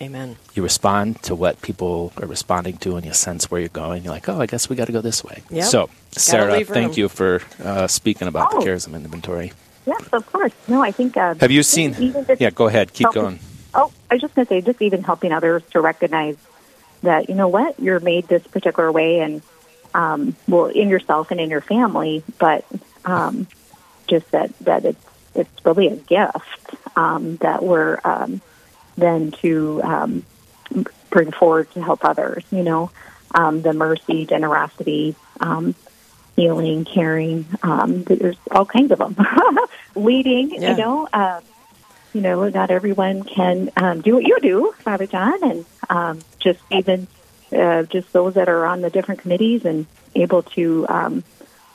Amen. 0.00 0.36
You 0.54 0.62
respond 0.62 1.22
to 1.22 1.34
what 1.34 1.62
people 1.62 2.12
are 2.18 2.26
responding 2.26 2.76
to, 2.78 2.96
and 2.96 3.06
you 3.06 3.12
sense 3.14 3.50
where 3.50 3.60
you're 3.60 3.68
going. 3.70 4.04
You're 4.04 4.12
like, 4.12 4.28
oh, 4.28 4.40
I 4.40 4.46
guess 4.46 4.68
we 4.68 4.76
got 4.76 4.86
to 4.86 4.92
go 4.92 5.00
this 5.00 5.24
way. 5.24 5.42
Yep. 5.50 5.64
So, 5.64 5.90
Sarah, 6.12 6.62
thank 6.64 6.96
you 6.98 7.08
for 7.08 7.40
uh, 7.62 7.86
speaking 7.86 8.28
about 8.28 8.50
oh. 8.52 8.60
the 8.60 8.66
charism 8.66 8.94
inventory. 8.94 9.52
Yes, 9.86 10.02
of 10.12 10.30
course. 10.30 10.52
No, 10.68 10.82
I 10.82 10.90
think. 10.90 11.16
Uh, 11.16 11.34
Have 11.40 11.50
you 11.50 11.62
seen? 11.62 11.94
Yeah, 12.38 12.50
go 12.50 12.66
ahead. 12.66 12.92
Keep 12.92 13.06
helping, 13.06 13.22
going. 13.22 13.38
Oh, 13.74 13.90
I 14.10 14.14
was 14.14 14.20
just 14.20 14.34
going 14.34 14.46
to 14.46 14.48
say, 14.48 14.60
just 14.60 14.82
even 14.82 15.02
helping 15.02 15.32
others 15.32 15.62
to 15.70 15.80
recognize 15.80 16.36
that 17.02 17.28
you 17.28 17.34
know 17.34 17.48
what 17.48 17.78
you're 17.80 18.00
made 18.00 18.28
this 18.28 18.46
particular 18.46 18.90
way, 18.90 19.20
and 19.20 19.42
um, 19.94 20.36
well, 20.48 20.66
in 20.66 20.88
yourself 20.88 21.30
and 21.30 21.40
in 21.40 21.50
your 21.50 21.60
family, 21.60 22.22
but 22.38 22.64
um, 23.04 23.46
just 24.06 24.30
that 24.32 24.56
that 24.60 24.84
it's 24.84 25.04
it's 25.34 25.64
really 25.64 25.88
a 25.88 25.96
gift 25.96 26.74
um, 26.96 27.36
that 27.36 27.62
we're 27.62 27.98
um, 28.04 28.40
then 28.96 29.30
to 29.30 29.80
um, 29.82 30.24
bring 31.10 31.30
forward 31.30 31.70
to 31.72 31.82
help 31.82 32.04
others. 32.04 32.44
You 32.50 32.62
know, 32.62 32.90
um, 33.34 33.62
the 33.62 33.72
mercy, 33.72 34.26
generosity, 34.26 35.14
um, 35.40 35.74
healing, 36.36 36.84
caring. 36.84 37.46
Um, 37.62 38.04
there's 38.04 38.36
all 38.50 38.66
kinds 38.66 38.92
of 38.92 38.98
them. 38.98 39.16
Leading, 39.94 40.50
yeah. 40.50 40.70
you 40.70 40.76
know. 40.76 41.08
Uh, 41.12 41.40
you 42.12 42.22
know, 42.22 42.48
not 42.48 42.70
everyone 42.70 43.24
can 43.24 43.70
um, 43.76 44.00
do 44.00 44.14
what 44.14 44.24
you 44.24 44.38
do, 44.40 44.72
Father 44.78 45.06
John, 45.06 45.42
and 45.42 45.66
um, 45.88 46.20
just 46.40 46.60
even 46.70 47.06
uh, 47.52 47.84
just 47.84 48.12
those 48.12 48.34
that 48.34 48.48
are 48.48 48.66
on 48.66 48.80
the 48.80 48.90
different 48.90 49.20
committees 49.20 49.64
and 49.64 49.86
able 50.14 50.42
to 50.42 50.86
um, 50.88 51.24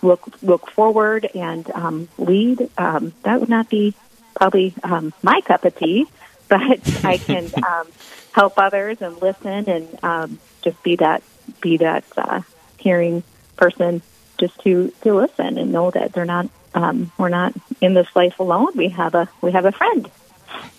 look 0.01 0.27
look 0.41 0.69
forward 0.71 1.29
and 1.33 1.69
um, 1.71 2.09
lead. 2.17 2.69
Um, 2.77 3.13
that 3.23 3.39
would 3.39 3.49
not 3.49 3.69
be 3.69 3.93
probably 4.35 4.73
um, 4.83 5.13
my 5.21 5.41
cup 5.41 5.65
of 5.65 5.75
tea, 5.75 6.07
but 6.47 6.79
I 7.03 7.17
can 7.17 7.51
um, 7.63 7.87
help 8.31 8.53
others 8.57 9.01
and 9.01 9.21
listen 9.21 9.69
and 9.69 10.03
um, 10.03 10.39
just 10.61 10.81
be 10.83 10.97
that 10.97 11.23
be 11.61 11.77
that 11.77 12.03
uh, 12.17 12.41
caring 12.77 13.23
person, 13.57 14.01
just 14.39 14.59
to 14.61 14.91
to 15.01 15.13
listen 15.13 15.57
and 15.57 15.71
know 15.71 15.91
that 15.91 16.13
they're 16.13 16.25
not 16.25 16.49
um, 16.73 17.11
we're 17.17 17.29
not 17.29 17.53
in 17.81 17.93
this 17.93 18.07
life 18.15 18.39
alone. 18.39 18.71
We 18.75 18.89
have 18.89 19.15
a 19.15 19.29
we 19.41 19.51
have 19.51 19.65
a 19.65 19.71
friend 19.71 20.09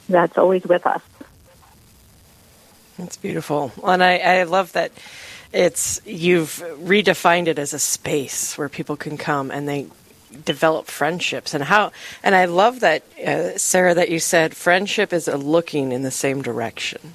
that's 0.09 0.37
always 0.37 0.65
with 0.65 0.87
us. 0.87 1.03
That's 2.99 3.17
beautiful, 3.17 3.73
and 3.85 4.03
I, 4.03 4.19
I 4.19 4.43
love 4.43 4.73
that 4.73 4.93
it's 5.53 6.01
you've 6.07 6.63
redefined 6.79 7.47
it 7.47 7.59
as 7.59 7.73
a 7.73 7.79
space 7.79 8.57
where 8.57 8.69
people 8.69 8.97
can 8.97 9.19
come 9.19 9.51
and 9.51 9.69
they 9.69 9.87
develop 10.45 10.87
friendships. 10.87 11.55
And 11.55 11.65
how 11.65 11.93
and 12.23 12.35
i 12.35 12.47
love 12.47 12.81
that 12.81 13.03
uh, 13.25 13.57
sarah 13.59 13.95
that 13.95 14.11
you 14.11 14.19
said 14.19 14.57
friendship 14.57 15.13
is 15.13 15.29
a 15.29 15.37
looking 15.37 15.93
in 15.93 16.03
the 16.03 16.11
same 16.11 16.43
direction. 16.43 17.15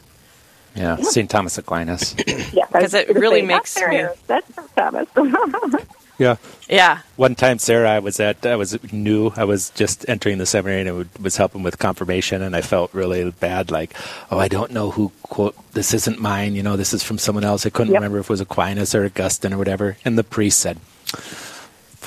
Yeah, 0.76 0.98
st 0.98 1.30
thomas 1.30 1.58
aquinas. 1.58 2.16
Yeah. 2.54 2.66
Because 2.72 2.94
it 2.94 3.10
really 3.10 3.42
makes 3.42 3.76
me 3.76 4.06
that's 4.28 4.52
thomas 4.76 5.08
yeah 6.18 6.36
yeah 6.70 7.00
one 7.16 7.36
time 7.36 7.60
sarah 7.60 7.90
i 7.90 8.00
was 8.00 8.20
at 8.20 8.46
i 8.46 8.56
was 8.56 8.82
new 8.92 9.32
i 9.36 9.44
was 9.44 9.70
just 9.72 10.08
entering 10.10 10.38
the 10.38 10.46
seminary 10.46 10.82
and 10.82 10.90
I 10.90 11.22
was 11.22 11.38
helping 11.38 11.64
with 11.64 11.78
confirmation 11.80 12.42
and 12.42 12.56
i 12.56 12.62
felt 12.62 12.94
really 12.94 13.30
bad 13.32 13.72
like 13.72 13.94
oh 14.32 14.40
i 14.40 14.48
don't 14.48 14.72
know 14.72 14.92
who 14.92 15.12
quote 15.24 15.56
this 15.74 15.94
isn't 15.94 16.20
mine 16.20 16.56
you 16.56 16.64
know 16.64 16.76
this 16.76 16.94
is 16.94 17.04
from 17.04 17.18
someone 17.18 17.44
else 17.44 17.66
i 17.66 17.70
couldn't 17.70 17.94
yep. 17.94 18.02
remember 18.02 18.20
if 18.20 18.26
it 18.26 18.30
was 18.30 18.42
aquinas 18.42 18.96
or 18.96 19.06
augustine 19.06 19.54
or 19.54 19.58
whatever 19.58 19.98
and 20.04 20.18
the 20.18 20.24
priest 20.24 20.60
said 20.60 20.80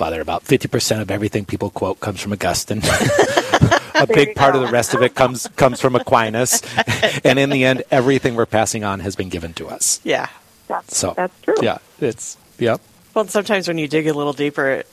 Father, 0.00 0.23
about 0.23 0.45
50% 0.45 1.02
of 1.02 1.11
everything 1.11 1.45
people 1.45 1.69
quote 1.69 2.00
comes 2.00 2.23
from 2.23 2.33
Augustine. 2.33 2.79
a 3.95 4.07
big 4.07 4.35
part 4.35 4.55
go. 4.55 4.61
of 4.62 4.67
the 4.67 4.73
rest 4.73 4.95
of 4.95 5.02
it 5.02 5.14
comes 5.14 5.47
comes 5.57 5.79
from 5.79 5.95
Aquinas. 5.95 6.62
and 7.25 7.38
in 7.38 7.50
the 7.50 7.67
end, 7.67 7.83
everything 7.90 8.35
we're 8.35 8.47
passing 8.47 8.83
on 8.83 9.00
has 9.00 9.14
been 9.14 9.29
given 9.29 9.52
to 9.52 9.69
us. 9.69 10.00
Yeah. 10.02 10.29
That's, 10.69 10.97
so, 10.97 11.12
that's 11.14 11.38
true. 11.43 11.57
Yeah, 11.61 11.79
it's, 12.00 12.38
yep. 12.59 12.81
Well, 13.14 13.26
sometimes 13.26 13.67
when 13.69 13.79
you 13.79 13.88
dig 13.88 14.07
a 14.07 14.12
little 14.14 14.33
deeper, 14.33 14.85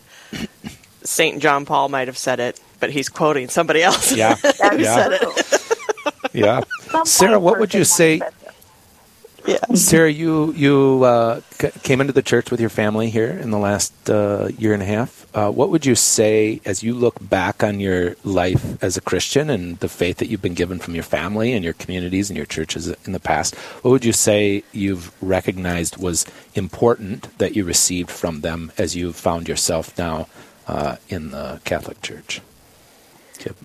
St. 1.04 1.42
John 1.42 1.66
Paul 1.66 1.90
might 1.90 2.08
have 2.08 2.18
said 2.18 2.40
it, 2.40 2.60
but 2.80 2.92
he's 2.92 3.10
quoting 3.10 3.48
somebody 3.50 3.84
else. 3.84 4.12
Yeah. 4.12 4.36
yeah. 4.78 5.20
yeah. 6.34 6.62
Sarah, 7.04 7.40
what 7.40 7.60
would 7.60 7.74
you 7.74 7.84
say? 7.84 8.22
Yeah. 9.48 9.60
Sarah, 9.76 10.12
you 10.12 10.52
you 10.52 11.04
uh, 11.06 11.40
c- 11.52 11.72
came 11.82 12.02
into 12.02 12.12
the 12.12 12.22
church 12.22 12.52
with 12.52 12.60
your 12.60 12.70
family 12.70 13.10
here 13.10 13.30
in 13.30 13.50
the 13.50 13.58
last 13.58 13.94
uh, 14.10 14.50
year 14.58 14.74
and 14.74 14.84
a 14.84 14.86
half. 14.86 15.26
Uh, 15.34 15.50
what 15.50 15.70
would 15.70 15.86
you 15.86 15.96
say 15.96 16.60
as 16.66 16.84
you 16.84 16.94
look 16.94 17.16
back 17.22 17.64
on 17.64 17.80
your 17.80 18.18
life 18.26 18.84
as 18.84 18.98
a 18.98 19.02
Christian 19.02 19.50
and 19.50 19.80
the 19.80 19.88
faith 19.88 20.18
that 20.18 20.28
you've 20.28 20.42
been 20.42 20.54
given 20.54 20.80
from 20.80 20.96
your 20.96 21.04
family 21.04 21.54
and 21.54 21.64
your 21.64 21.74
communities 21.74 22.30
and 22.30 22.36
your 22.36 22.46
churches 22.46 22.90
in 23.06 23.14
the 23.14 23.22
past? 23.22 23.56
What 23.84 23.92
would 23.92 24.04
you 24.04 24.12
say 24.12 24.64
you've 24.74 25.14
recognized 25.24 25.96
was 25.96 26.26
important 26.54 27.38
that 27.38 27.56
you 27.56 27.64
received 27.64 28.12
from 28.12 28.42
them 28.42 28.74
as 28.78 28.98
you 28.98 29.14
found 29.14 29.48
yourself 29.48 29.98
now 29.98 30.28
uh, 30.68 30.98
in 31.08 31.32
the 31.32 31.62
Catholic 31.64 32.02
Church? 32.02 32.42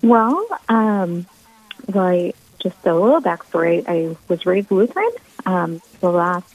Well, 0.01 0.47
um, 0.69 1.25
well, 1.87 2.31
just 2.59 2.77
a 2.85 2.93
little 2.93 3.21
backstory. 3.21 3.83
I 3.85 4.15
was 4.29 4.45
raised 4.45 4.71
Lutheran 4.71 5.11
um, 5.45 5.81
the 5.99 6.09
last 6.09 6.53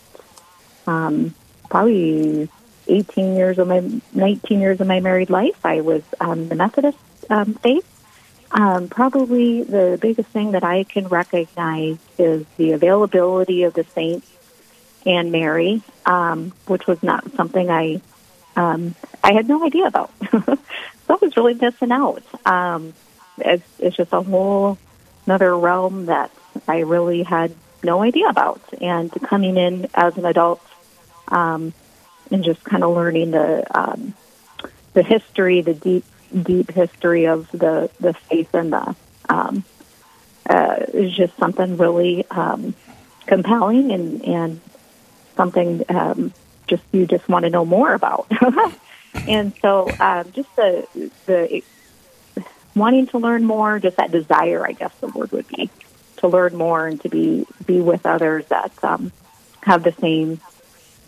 um, 0.87 1.35
probably 1.69 2.49
18 2.87 3.37
years 3.37 3.59
of 3.59 3.69
my 3.69 3.81
19 4.15 4.61
years 4.61 4.81
of 4.81 4.87
my 4.87 5.01
married 5.01 5.31
life. 5.31 5.65
I 5.65 5.81
was 5.81 6.03
um, 6.21 6.49
the 6.49 6.55
Methodist 6.55 6.99
um, 7.31 7.55
faith. 7.55 7.95
Um, 8.51 8.89
probably 8.89 9.63
the 9.63 9.99
biggest 10.01 10.31
thing 10.31 10.53
that 10.53 10.65
I 10.65 10.85
can 10.85 11.07
recognize 11.09 11.99
is 12.17 12.47
the 12.57 12.73
availability 12.73 13.65
of 13.65 13.75
the 13.75 13.85
saints 13.85 14.27
and 15.05 15.31
Mary, 15.31 15.83
um, 16.07 16.53
which 16.67 16.87
was 16.87 17.03
not 17.03 17.31
something 17.33 17.71
I 17.71 18.01
um, 18.57 18.95
I 19.23 19.35
had 19.35 19.49
no 19.49 19.65
idea 19.65 19.87
about. 19.87 20.11
so 20.31 20.59
I 21.09 21.17
was 21.21 21.37
really 21.37 21.55
missing 21.55 21.93
out. 21.93 22.23
Um, 22.47 22.95
it's, 23.39 23.63
it's 23.79 23.97
just 23.97 24.13
a 24.13 24.23
whole 24.23 24.79
another 25.27 25.57
realm 25.57 26.07
that 26.07 26.31
I 26.67 26.81
really 26.81 27.23
had 27.23 27.55
no 27.83 28.03
idea 28.03 28.29
about. 28.29 28.61
And 28.81 29.11
coming 29.11 29.57
in 29.57 29.89
as 29.95 30.17
an 30.17 30.25
adult 30.25 30.63
um, 31.29 31.73
and 32.31 32.45
just 32.45 32.63
kind 32.65 32.85
of 32.85 32.95
learning 32.95 33.31
the 33.33 33.65
um, 33.77 34.15
the 34.95 35.03
history, 35.03 35.61
the 35.63 35.75
deep 35.75 36.05
deep 36.43 36.71
history 36.71 37.27
of 37.27 37.51
the 37.53 37.91
the 38.01 38.15
faith 38.15 38.55
and 38.55 38.73
the 38.73 38.97
um, 39.29 39.65
uh, 40.49 40.77
is 40.93 41.15
just 41.15 41.37
something 41.37 41.77
really 41.77 42.25
um, 42.31 42.75
compelling 43.27 43.93
and 43.93 44.25
and 44.25 44.61
something 45.37 45.85
um, 45.89 46.33
just 46.67 46.83
you 46.93 47.07
just 47.07 47.29
want 47.29 47.45
to 47.45 47.51
know 47.51 47.65
more 47.65 47.93
about. 47.95 48.27
and 49.15 49.55
so 49.61 49.91
um, 50.01 50.31
just 50.33 50.55
the 50.57 50.87
the 51.27 51.63
wanting 52.75 53.07
to 53.09 53.19
learn 53.19 53.45
more, 53.45 53.79
just 53.79 53.97
that 53.97 54.11
desire, 54.11 54.67
I 54.67 54.73
guess 54.73 54.95
the 55.01 55.09
word 55.09 55.33
would 55.33 55.49
be, 55.49 55.69
to 56.19 56.29
learn 56.29 56.57
more 56.57 56.87
and 56.87 57.01
to 57.03 57.09
be 57.09 57.47
be 57.67 57.81
with 57.81 58.07
others 58.07 58.47
that 58.47 58.73
um, 58.83 59.13
have 59.63 59.83
the 59.83 59.93
same 59.93 60.41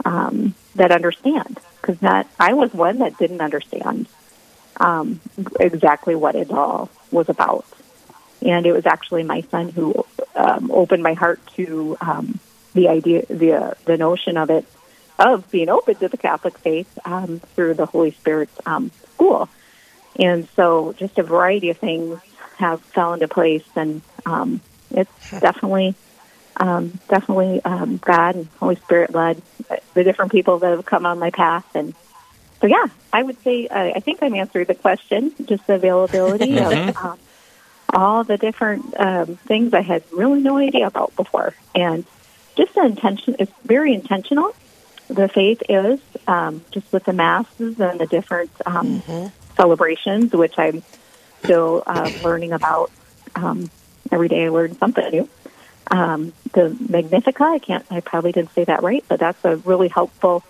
um, 0.04 0.54
that 0.74 0.92
understand. 0.92 1.58
Because 1.80 2.00
not, 2.02 2.26
I 2.38 2.52
was 2.52 2.74
one 2.74 2.98
that 2.98 3.16
didn't 3.18 3.40
understand 3.40 4.06
um, 4.78 5.20
exactly 5.58 6.14
what 6.14 6.34
it 6.34 6.50
all 6.50 6.90
was 7.10 7.28
about, 7.28 7.64
and 8.42 8.66
it 8.66 8.72
was 8.72 8.86
actually 8.86 9.22
my 9.22 9.40
son 9.42 9.70
who 9.70 10.04
um, 10.34 10.70
opened 10.70 11.02
my 11.02 11.14
heart 11.14 11.40
to 11.56 11.96
um, 12.00 12.38
the 12.74 12.88
idea, 12.88 13.24
the 13.26 13.52
uh, 13.52 13.74
the 13.84 13.96
notion 13.96 14.36
of 14.36 14.50
it 14.50 14.64
of 15.18 15.50
being 15.50 15.68
open 15.68 15.94
to 15.96 16.08
the 16.08 16.16
Catholic 16.16 16.56
faith 16.58 16.98
um, 17.04 17.40
through 17.54 17.74
the 17.74 17.86
Holy 17.86 18.10
Spirit 18.12 18.48
um, 18.64 18.90
school. 19.14 19.48
And 20.16 20.48
so 20.56 20.94
just 20.94 21.18
a 21.18 21.22
variety 21.22 21.70
of 21.70 21.78
things 21.78 22.20
have 22.56 22.80
fell 22.80 23.14
into 23.14 23.28
place, 23.28 23.64
and 23.76 24.02
um, 24.26 24.60
it's 24.90 25.10
definitely, 25.40 25.94
um, 26.56 26.98
definitely 27.08 27.62
um, 27.64 27.98
God 27.98 28.36
and 28.36 28.48
Holy 28.58 28.76
Spirit 28.76 29.14
led 29.14 29.40
the 29.94 30.04
different 30.04 30.32
people 30.32 30.58
that 30.58 30.70
have 30.70 30.86
come 30.86 31.06
on 31.06 31.18
my 31.18 31.30
path. 31.30 31.64
And 31.74 31.94
so, 32.60 32.66
yeah, 32.66 32.86
I 33.12 33.22
would 33.22 33.42
say 33.42 33.66
uh, 33.68 33.92
I 33.96 34.00
think 34.00 34.22
I'm 34.22 34.34
answering 34.34 34.66
the 34.66 34.74
question, 34.74 35.32
just 35.46 35.66
the 35.66 35.74
availability 35.74 36.58
of 36.60 36.96
um, 36.96 37.18
all 37.92 38.24
the 38.24 38.36
different 38.36 38.98
um, 38.98 39.36
things 39.36 39.72
I 39.74 39.80
had 39.80 40.04
really 40.12 40.40
no 40.40 40.58
idea 40.58 40.86
about 40.86 41.14
before, 41.16 41.54
and 41.74 42.04
just 42.56 42.74
the 42.74 42.84
intention. 42.84 43.36
It's 43.38 43.52
very 43.64 43.94
intentional. 43.94 44.54
The 45.08 45.28
faith 45.28 45.62
is 45.68 46.00
um, 46.28 46.64
just 46.70 46.92
with 46.92 47.04
the 47.04 47.12
masses 47.12 47.80
and 47.80 47.98
the 47.98 48.06
different 48.06 48.50
um, 48.64 49.02
celebrations, 49.56 50.32
which 50.32 50.54
I'm 50.56 50.82
still 51.42 51.82
uh, 51.86 52.10
learning 52.22 52.52
about. 52.52 52.90
Um, 53.34 53.70
every 54.10 54.28
day 54.28 54.46
I 54.46 54.48
learn 54.48 54.76
something 54.76 55.08
new. 55.10 55.28
Um, 55.90 56.32
the 56.52 56.76
Magnifica, 56.88 57.42
I 57.42 57.58
can't, 57.58 57.84
I 57.90 58.00
probably 58.00 58.32
didn't 58.32 58.52
say 58.52 58.64
that 58.64 58.82
right, 58.82 59.04
but 59.08 59.18
that's 59.18 59.44
a 59.44 59.56
really 59.56 59.88
helpful 59.88 60.44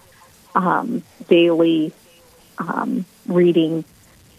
um, 0.54 1.02
daily 1.28 1.92
um, 2.58 3.06
reading, 3.26 3.84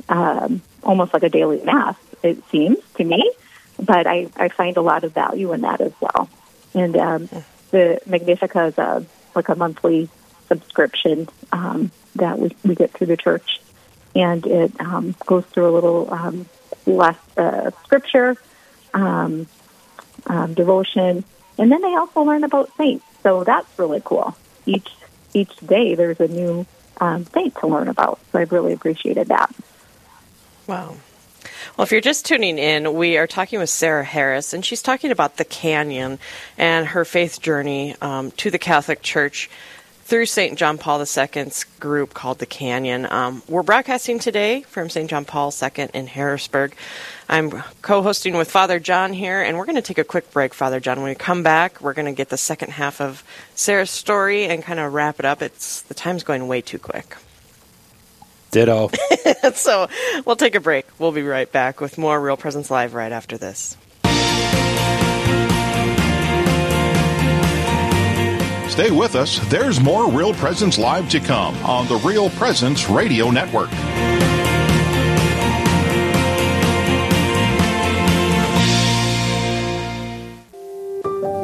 um, 0.09 0.61
almost 0.83 1.13
like 1.13 1.23
a 1.23 1.29
daily 1.29 1.61
mass, 1.63 1.95
it 2.21 2.43
seems 2.49 2.77
to 2.95 3.03
me. 3.03 3.31
But 3.79 4.05
I, 4.05 4.27
I 4.35 4.49
find 4.49 4.77
a 4.77 4.81
lot 4.81 5.03
of 5.03 5.13
value 5.13 5.53
in 5.53 5.61
that 5.61 5.81
as 5.81 5.93
well. 5.99 6.29
And 6.75 6.95
um, 6.97 7.29
the 7.71 7.99
Magnifica 8.05 8.65
is 8.65 8.77
a, 8.77 9.03
like 9.33 9.49
a 9.49 9.55
monthly 9.55 10.09
subscription 10.47 11.27
um, 11.51 11.91
that 12.15 12.37
we, 12.37 12.55
we 12.63 12.75
get 12.75 12.91
through 12.91 13.07
the 13.07 13.17
church. 13.17 13.59
And 14.13 14.45
it 14.45 14.79
um, 14.79 15.15
goes 15.25 15.45
through 15.45 15.69
a 15.69 15.73
little 15.73 16.13
um, 16.13 16.45
less 16.85 17.17
uh, 17.37 17.71
scripture, 17.83 18.35
um, 18.93 19.47
um, 20.27 20.53
devotion, 20.53 21.23
and 21.57 21.71
then 21.71 21.81
they 21.81 21.95
also 21.95 22.21
learn 22.23 22.43
about 22.43 22.75
saints. 22.77 23.05
So 23.23 23.43
that's 23.43 23.67
really 23.77 24.01
cool. 24.03 24.35
Each 24.65 24.89
each 25.33 25.55
day 25.57 25.95
there's 25.95 26.19
a 26.19 26.27
new 26.27 26.65
um, 26.99 27.25
saint 27.25 27.55
to 27.57 27.67
learn 27.67 27.87
about. 27.87 28.19
So 28.31 28.39
I've 28.39 28.51
really 28.51 28.73
appreciated 28.73 29.27
that. 29.27 29.53
Wow. 30.67 30.95
Well, 31.77 31.85
if 31.85 31.91
you're 31.91 32.01
just 32.01 32.25
tuning 32.25 32.57
in, 32.57 32.93
we 32.93 33.17
are 33.17 33.27
talking 33.27 33.59
with 33.59 33.69
Sarah 33.69 34.03
Harris, 34.03 34.53
and 34.53 34.63
she's 34.63 34.81
talking 34.81 35.11
about 35.11 35.37
the 35.37 35.45
Canyon 35.45 36.19
and 36.57 36.87
her 36.87 37.05
faith 37.05 37.41
journey 37.41 37.95
um, 38.01 38.31
to 38.31 38.51
the 38.51 38.59
Catholic 38.59 39.01
Church 39.01 39.49
through 40.11 40.25
St. 40.25 40.57
John 40.57 40.77
Paul 40.77 40.99
II's 40.99 41.63
group 41.79 42.13
called 42.13 42.39
the 42.39 42.45
Canyon. 42.45 43.07
Um, 43.09 43.43
we're 43.47 43.63
broadcasting 43.63 44.19
today 44.19 44.63
from 44.63 44.89
St. 44.89 45.09
John 45.09 45.23
Paul 45.23 45.53
II 45.63 45.87
in 45.93 46.05
Harrisburg. 46.05 46.75
I'm 47.29 47.49
co 47.81 48.01
hosting 48.01 48.35
with 48.35 48.51
Father 48.51 48.77
John 48.77 49.13
here, 49.13 49.41
and 49.41 49.57
we're 49.57 49.63
going 49.63 49.77
to 49.77 49.81
take 49.81 49.99
a 49.99 50.03
quick 50.03 50.29
break, 50.33 50.53
Father 50.53 50.81
John. 50.81 50.97
When 50.97 51.07
we 51.07 51.15
come 51.15 51.43
back, 51.43 51.79
we're 51.79 51.93
going 51.93 52.07
to 52.07 52.11
get 52.11 52.27
the 52.27 52.35
second 52.35 52.71
half 52.71 52.99
of 52.99 53.23
Sarah's 53.55 53.89
story 53.89 54.47
and 54.47 54.61
kind 54.61 54.81
of 54.81 54.91
wrap 54.91 55.17
it 55.17 55.23
up. 55.23 55.41
It's 55.41 55.83
The 55.83 55.93
time's 55.93 56.23
going 56.23 56.45
way 56.45 56.59
too 56.59 56.77
quick. 56.77 57.15
Ditto. 58.51 58.91
so 59.53 59.87
we'll 60.25 60.35
take 60.35 60.55
a 60.55 60.59
break. 60.59 60.87
We'll 60.99 61.13
be 61.13 61.23
right 61.23 61.49
back 61.49 61.79
with 61.79 61.97
more 61.97 62.19
Real 62.19 62.35
Presence 62.35 62.69
Live 62.69 62.93
right 62.93 63.13
after 63.13 63.37
this. 63.37 63.77
Stay 68.71 68.89
with 68.89 69.15
us. 69.15 69.37
There's 69.49 69.81
more 69.81 70.09
Real 70.09 70.33
Presence 70.33 70.79
Live 70.79 71.09
to 71.09 71.19
come 71.19 71.57
on 71.65 71.89
the 71.89 71.97
Real 71.97 72.29
Presence 72.29 72.89
Radio 72.89 73.29
Network. 73.29 73.69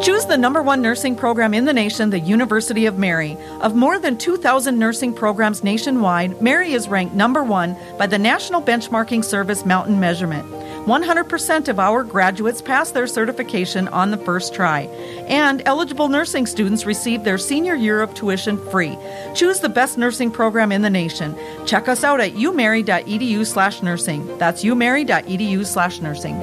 Choose 0.02 0.26
the 0.26 0.38
number 0.38 0.64
one 0.64 0.82
nursing 0.82 1.18
program 1.18 1.54
in 1.54 1.66
the 1.66 1.74
nation, 1.74 2.12
the 2.12 2.20
University 2.20 2.86
of 2.86 2.98
Mary. 2.98 3.36
Of 3.60 3.76
more 3.76 4.00
than 4.00 4.18
2,000 4.18 4.80
nursing 4.80 5.14
programs 5.14 5.66
nationwide, 5.66 6.42
Mary 6.42 6.72
is 6.72 6.88
ranked 6.88 7.14
number 7.14 7.44
one 7.44 7.76
by 7.98 8.08
the 8.08 8.18
National 8.18 8.62
Benchmarking 8.62 9.26
Service 9.26 9.66
Mountain 9.66 10.00
Measurement. 10.00 10.57
100% 10.88 11.68
of 11.68 11.80
our 11.80 12.02
graduates 12.02 12.62
pass 12.62 12.92
their 12.92 13.08
certification 13.08 13.90
on 13.90 14.10
the 14.10 14.18
first 14.18 14.54
try, 14.54 14.84
and 15.28 15.62
eligible 15.66 16.08
nursing 16.08 16.46
students 16.46 16.86
receive 16.86 17.26
their 17.26 17.38
senior 17.38 17.76
year 17.76 18.02
of 18.02 18.14
tuition 18.14 18.58
free. 18.72 18.98
Choose 19.36 19.60
the 19.60 19.68
best 19.68 19.98
nursing 19.98 20.32
program 20.32 20.72
in 20.72 20.84
the 20.84 20.90
nation. 20.90 21.36
Check 21.66 21.90
us 21.90 22.06
out 22.06 22.22
at 22.22 22.36
umary.edu 22.36 23.46
slash 23.46 23.82
nursing. 23.82 24.38
That's 24.38 24.64
umary.edu 24.64 25.66
slash 25.66 26.00
nursing. 26.00 26.40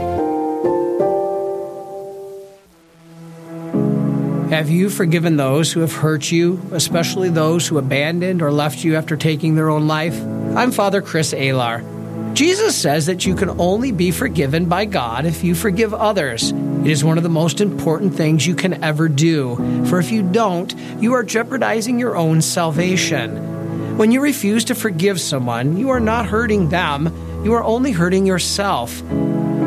Have 4.51 4.69
you 4.69 4.91
forgiven 4.91 5.39
those 5.39 5.73
who 5.73 5.81
have 5.81 5.95
hurt 5.95 6.31
you, 6.31 6.61
especially 6.71 7.31
those 7.31 7.67
who 7.67 7.79
abandoned 7.79 8.43
or 8.43 8.53
left 8.53 8.85
you 8.85 8.95
after 8.95 9.17
taking 9.17 9.55
their 9.55 9.71
own 9.71 9.89
life? 9.89 10.21
I'm 10.55 10.71
Father 10.71 11.01
Chris 11.01 11.33
Alar. 11.33 11.94
Jesus 12.35 12.77
says 12.77 13.07
that 13.07 13.25
you 13.25 13.37
can 13.37 13.61
only 13.61 13.93
be 13.93 14.11
forgiven 14.11 14.67
by 14.67 14.87
God 14.87 15.25
if 15.25 15.45
you 15.45 15.55
forgive 15.55 15.95
others. 15.95 16.51
It 16.51 16.91
is 16.91 17.05
one 17.05 17.17
of 17.17 17.23
the 17.23 17.29
most 17.29 17.61
important 17.61 18.17
things 18.17 18.45
you 18.45 18.57
can 18.57 18.83
ever 18.83 19.09
do, 19.09 19.55
for 19.87 20.01
if 20.01 20.11
you 20.11 20.23
don't, 20.23 20.75
you 20.99 21.15
are 21.15 21.23
jeopardizing 21.23 22.01
your 22.01 22.17
own 22.17 22.43
salvation. 22.43 23.97
When 23.97 24.11
you 24.11 24.21
refuse 24.21 24.65
to 24.65 24.75
forgive 24.75 25.21
someone, 25.21 25.77
you 25.77 25.91
are 25.91 26.01
not 26.01 26.27
hurting 26.27 26.71
them, 26.71 27.15
you 27.45 27.55
are 27.55 27.63
only 27.63 27.93
hurting 27.93 28.27
yourself. 28.27 28.93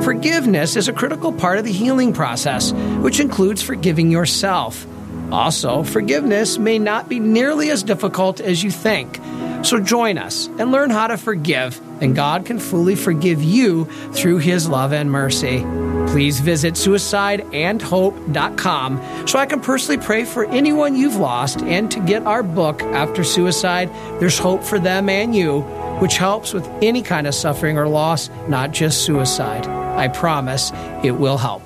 Forgiveness 0.03 0.75
is 0.75 0.89
a 0.89 0.93
critical 0.93 1.31
part 1.31 1.59
of 1.59 1.63
the 1.63 1.71
healing 1.71 2.11
process, 2.11 2.73
which 2.99 3.21
includes 3.21 3.61
forgiving 3.61 4.11
yourself. 4.11 4.85
Also, 5.31 5.83
forgiveness 5.83 6.57
may 6.57 6.79
not 6.79 7.07
be 7.07 7.19
nearly 7.19 7.69
as 7.69 7.81
difficult 7.81 8.41
as 8.41 8.61
you 8.61 8.71
think. 8.71 9.21
So 9.63 9.79
join 9.79 10.17
us 10.17 10.47
and 10.59 10.73
learn 10.73 10.89
how 10.89 11.07
to 11.07 11.17
forgive, 11.17 11.79
and 12.01 12.15
God 12.15 12.45
can 12.45 12.59
fully 12.59 12.95
forgive 12.95 13.43
you 13.43 13.85
through 14.13 14.37
His 14.37 14.67
love 14.67 14.93
and 14.93 15.11
mercy. 15.11 15.63
Please 16.07 16.39
visit 16.39 16.75
suicideandhope.com 16.75 19.27
so 19.27 19.39
I 19.39 19.45
can 19.45 19.59
personally 19.59 20.01
pray 20.03 20.23
for 20.23 20.45
anyone 20.45 20.95
you've 20.95 21.17
lost 21.17 21.61
and 21.63 21.91
to 21.91 21.99
get 21.99 22.23
our 22.23 22.43
book, 22.43 22.81
After 22.81 23.23
Suicide 23.23 23.89
There's 24.19 24.39
Hope 24.39 24.63
for 24.63 24.79
Them 24.79 25.09
and 25.09 25.35
You, 25.35 25.61
which 25.99 26.17
helps 26.17 26.53
with 26.53 26.67
any 26.81 27.01
kind 27.01 27.27
of 27.27 27.35
suffering 27.35 27.77
or 27.77 27.87
loss, 27.87 28.29
not 28.47 28.71
just 28.71 29.03
suicide. 29.03 29.67
I 29.67 30.07
promise 30.07 30.71
it 31.03 31.11
will 31.11 31.37
help. 31.37 31.61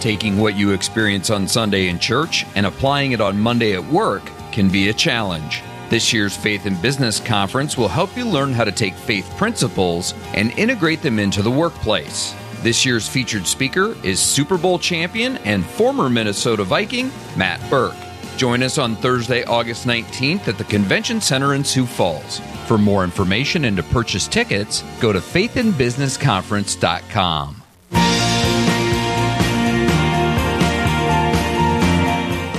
Taking 0.00 0.38
what 0.38 0.56
you 0.56 0.72
experience 0.72 1.30
on 1.30 1.46
Sunday 1.46 1.86
in 1.86 2.00
church 2.00 2.44
and 2.56 2.66
applying 2.66 3.12
it 3.12 3.20
on 3.20 3.38
Monday 3.38 3.74
at 3.74 3.84
work 3.84 4.24
can 4.50 4.68
be 4.68 4.88
a 4.88 4.92
challenge. 4.92 5.62
This 5.92 6.10
year's 6.10 6.34
Faith 6.34 6.64
and 6.64 6.80
Business 6.80 7.20
Conference 7.20 7.76
will 7.76 7.88
help 7.88 8.16
you 8.16 8.24
learn 8.24 8.54
how 8.54 8.64
to 8.64 8.72
take 8.72 8.94
faith 8.94 9.30
principles 9.36 10.14
and 10.32 10.50
integrate 10.52 11.02
them 11.02 11.18
into 11.18 11.42
the 11.42 11.50
workplace. 11.50 12.34
This 12.62 12.86
year's 12.86 13.06
featured 13.06 13.46
speaker 13.46 13.94
is 14.02 14.18
Super 14.18 14.56
Bowl 14.56 14.78
champion 14.78 15.36
and 15.44 15.66
former 15.66 16.08
Minnesota 16.08 16.64
Viking, 16.64 17.12
Matt 17.36 17.60
Birk. 17.68 17.94
Join 18.38 18.62
us 18.62 18.78
on 18.78 18.96
Thursday, 18.96 19.44
August 19.44 19.86
19th 19.86 20.48
at 20.48 20.56
the 20.56 20.64
Convention 20.64 21.20
Center 21.20 21.52
in 21.52 21.62
Sioux 21.62 21.84
Falls. 21.84 22.40
For 22.66 22.78
more 22.78 23.04
information 23.04 23.66
and 23.66 23.76
to 23.76 23.82
purchase 23.82 24.26
tickets, 24.26 24.82
go 24.98 25.12
to 25.12 25.18
faithandbusinessconference.com. 25.18 27.56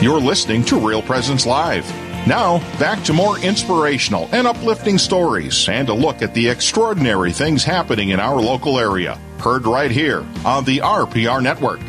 You're 0.03 0.21
listening 0.21 0.63
to 0.65 0.77
Real 0.77 1.01
Presence 1.01 1.47
Live. 1.47 2.02
Now, 2.25 2.59
back 2.79 3.03
to 3.03 3.13
more 3.13 3.37
inspirational 3.39 4.29
and 4.31 4.47
uplifting 4.47 4.97
stories 4.97 5.67
and 5.67 5.89
a 5.89 5.93
look 5.93 6.21
at 6.21 6.33
the 6.33 6.47
extraordinary 6.47 7.33
things 7.33 7.65
happening 7.65 8.09
in 8.09 8.21
our 8.21 8.41
local 8.41 8.79
area. 8.79 9.19
Heard 9.39 9.65
right 9.65 9.91
here 9.91 10.25
on 10.45 10.63
the 10.63 10.77
RPR 10.77 11.43
Network. 11.43 11.81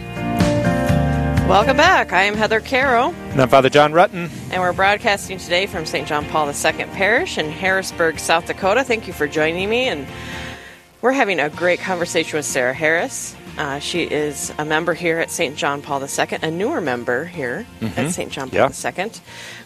Welcome 1.49 1.77
back. 1.77 2.13
I 2.13 2.25
am 2.25 2.35
Heather 2.35 2.61
Caro. 2.61 3.15
And 3.31 3.41
I'm 3.41 3.49
Father 3.49 3.71
John 3.71 3.93
Rutten. 3.93 4.29
And 4.51 4.61
we're 4.61 4.73
broadcasting 4.73 5.39
today 5.39 5.67
from 5.67 5.87
St. 5.87 6.09
John 6.09 6.25
Paul 6.25 6.49
II 6.49 6.85
Parish 6.87 7.39
in 7.39 7.49
Harrisburg, 7.49 8.19
South 8.19 8.47
Dakota. 8.47 8.83
Thank 8.83 9.07
you 9.07 9.13
for 9.13 9.29
joining 9.29 9.71
me. 9.71 9.87
And 9.87 10.05
we're 11.01 11.13
having 11.13 11.39
a 11.39 11.49
great 11.49 11.79
conversation 11.79 12.39
with 12.39 12.47
Sarah 12.47 12.75
Harris. 12.75 13.37
Uh, 13.57 13.79
she 13.79 14.03
is 14.03 14.53
a 14.59 14.65
member 14.65 14.95
here 14.95 15.19
at 15.21 15.31
St. 15.31 15.57
John 15.57 15.81
Paul 15.83 16.03
II, 16.03 16.39
a 16.43 16.51
newer 16.51 16.81
member 16.81 17.25
here 17.25 17.67
Mhm. 17.81 17.97
at 17.99 18.11
St. 18.13 18.31
John 18.33 18.51
Paul 18.51 18.71
Yeah. 18.71 18.91
II. 19.05 19.11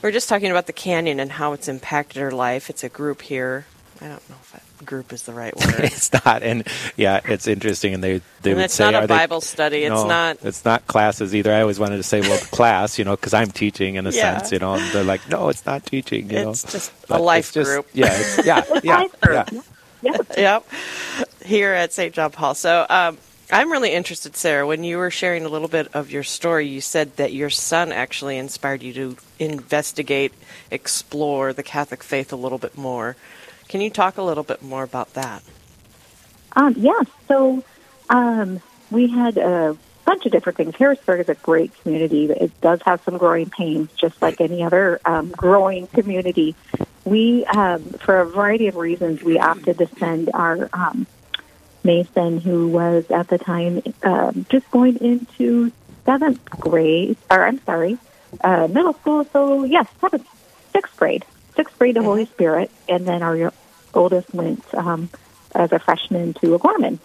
We're 0.02 0.12
just 0.12 0.28
talking 0.28 0.50
about 0.50 0.66
the 0.66 0.72
canyon 0.74 1.20
and 1.20 1.32
how 1.32 1.52
it's 1.54 1.68
impacted 1.68 2.20
her 2.20 2.30
life. 2.30 2.68
It's 2.68 2.84
a 2.84 2.88
group 2.90 3.22
here. 3.22 3.64
I 4.00 4.04
don't 4.08 4.28
know 4.30 4.36
if 4.42 4.54
I, 4.54 4.84
group 4.84 5.12
is 5.12 5.22
the 5.22 5.32
right 5.32 5.56
word. 5.60 5.80
it's 5.80 6.12
not, 6.12 6.42
and 6.44 6.66
yeah, 6.96 7.20
it's 7.24 7.48
interesting. 7.48 7.94
And 7.94 8.04
they 8.04 8.20
they 8.42 8.50
and 8.50 8.58
would 8.58 8.64
it's 8.66 8.74
say, 8.74 8.84
not 8.84 8.94
a 8.94 8.98
"Are 8.98 9.06
they-" 9.08 9.16
Bible 9.16 9.40
study. 9.40 9.84
It's 9.84 9.90
No, 9.94 10.06
not. 10.06 10.36
It's 10.44 10.64
not 10.64 10.86
classes 10.86 11.34
either. 11.34 11.52
I 11.52 11.62
always 11.62 11.80
wanted 11.80 11.96
to 11.96 12.02
say, 12.04 12.20
well, 12.20 12.38
class, 12.52 12.98
you 12.98 13.04
know, 13.04 13.16
because 13.16 13.34
I'm 13.34 13.50
teaching 13.50 13.96
in 13.96 14.06
a 14.06 14.10
Yeah. 14.10 14.38
sense, 14.38 14.52
you 14.52 14.58
know. 14.60 14.74
And 14.74 14.92
they're 14.92 15.02
like, 15.02 15.28
no, 15.28 15.48
it's 15.48 15.66
not 15.66 15.84
teaching. 15.86 16.30
You 16.30 16.44
know. 16.44 16.50
It's 16.50 16.64
know? 16.66 16.70
just 16.72 16.92
a 17.10 17.18
life 17.18 17.46
it's 17.46 17.54
just- 17.54 17.70
group. 17.70 17.86
Yeah, 17.94 18.12
it's, 18.12 18.46
yeah, 18.46 18.62
yeah, 18.84 18.98
Life 18.98 19.10
yeah. 20.02 20.16
yep. 20.36 20.64
Here 21.44 21.72
at 21.72 21.92
St. 21.92 22.14
John 22.14 22.30
Paul. 22.30 22.54
So 22.54 22.86
um, 22.88 23.18
I'm 23.50 23.72
really 23.72 23.92
interested, 23.92 24.36
Sarah. 24.36 24.66
When 24.66 24.84
you 24.84 24.98
were 24.98 25.10
sharing 25.10 25.46
a 25.46 25.48
little 25.48 25.68
bit 25.68 25.88
of 25.94 26.10
your 26.10 26.22
story, 26.22 26.66
you 26.66 26.82
said 26.82 27.16
that 27.16 27.32
your 27.32 27.48
son 27.48 27.92
actually 27.92 28.36
inspired 28.36 28.82
you 28.82 28.92
to 28.92 29.16
investigate, 29.38 30.34
explore 30.70 31.54
the 31.54 31.62
Catholic 31.62 32.02
faith 32.02 32.30
a 32.30 32.36
little 32.36 32.58
bit 32.58 32.76
more. 32.76 33.16
Can 33.68 33.80
you 33.80 33.88
talk 33.88 34.18
a 34.18 34.22
little 34.22 34.44
bit 34.44 34.62
more 34.62 34.82
about 34.82 35.14
that? 35.14 35.42
Um, 36.56 36.74
yeah, 36.76 37.00
so 37.26 37.64
um, 38.10 38.60
we 38.90 39.08
had 39.08 39.38
a 39.38 39.76
bunch 40.04 40.26
of 40.26 40.32
different 40.32 40.58
things. 40.58 40.74
Harrisburg 40.76 41.20
is 41.20 41.28
a 41.30 41.34
great 41.34 41.72
community. 41.82 42.26
It 42.26 42.58
does 42.60 42.82
have 42.82 43.02
some 43.02 43.16
growing 43.16 43.48
pains, 43.48 43.90
just 43.92 44.20
like 44.20 44.42
any 44.42 44.62
other 44.62 45.00
um, 45.06 45.30
growing 45.30 45.86
community. 45.86 46.54
We, 47.06 47.46
um, 47.46 47.82
for 47.82 48.20
a 48.20 48.26
variety 48.26 48.68
of 48.68 48.76
reasons, 48.76 49.22
we 49.22 49.38
opted 49.38 49.78
to 49.78 49.86
send 49.98 50.30
our 50.34 50.68
um, 50.74 51.06
Mason, 51.84 52.40
who 52.40 52.68
was 52.68 53.10
at 53.10 53.28
the 53.28 53.38
time 53.38 53.82
um, 54.02 54.46
just 54.48 54.70
going 54.70 54.96
into 54.98 55.72
seventh 56.04 56.44
grade, 56.50 57.16
or 57.30 57.46
I'm 57.46 57.62
sorry, 57.64 57.98
uh, 58.42 58.68
middle 58.68 58.94
school. 58.94 59.24
So 59.24 59.64
yes, 59.64 59.86
seventh, 60.00 60.26
sixth 60.72 60.96
grade, 60.96 61.24
sixth 61.54 61.78
grade 61.78 61.94
to 61.96 62.02
Holy 62.02 62.26
Spirit, 62.26 62.70
and 62.88 63.06
then 63.06 63.22
our 63.22 63.52
oldest 63.94 64.32
went 64.34 64.62
um, 64.74 65.10
as 65.54 65.72
a 65.72 65.78
freshman 65.78 66.34
to 66.34 66.54
O'Gorman, 66.54 66.98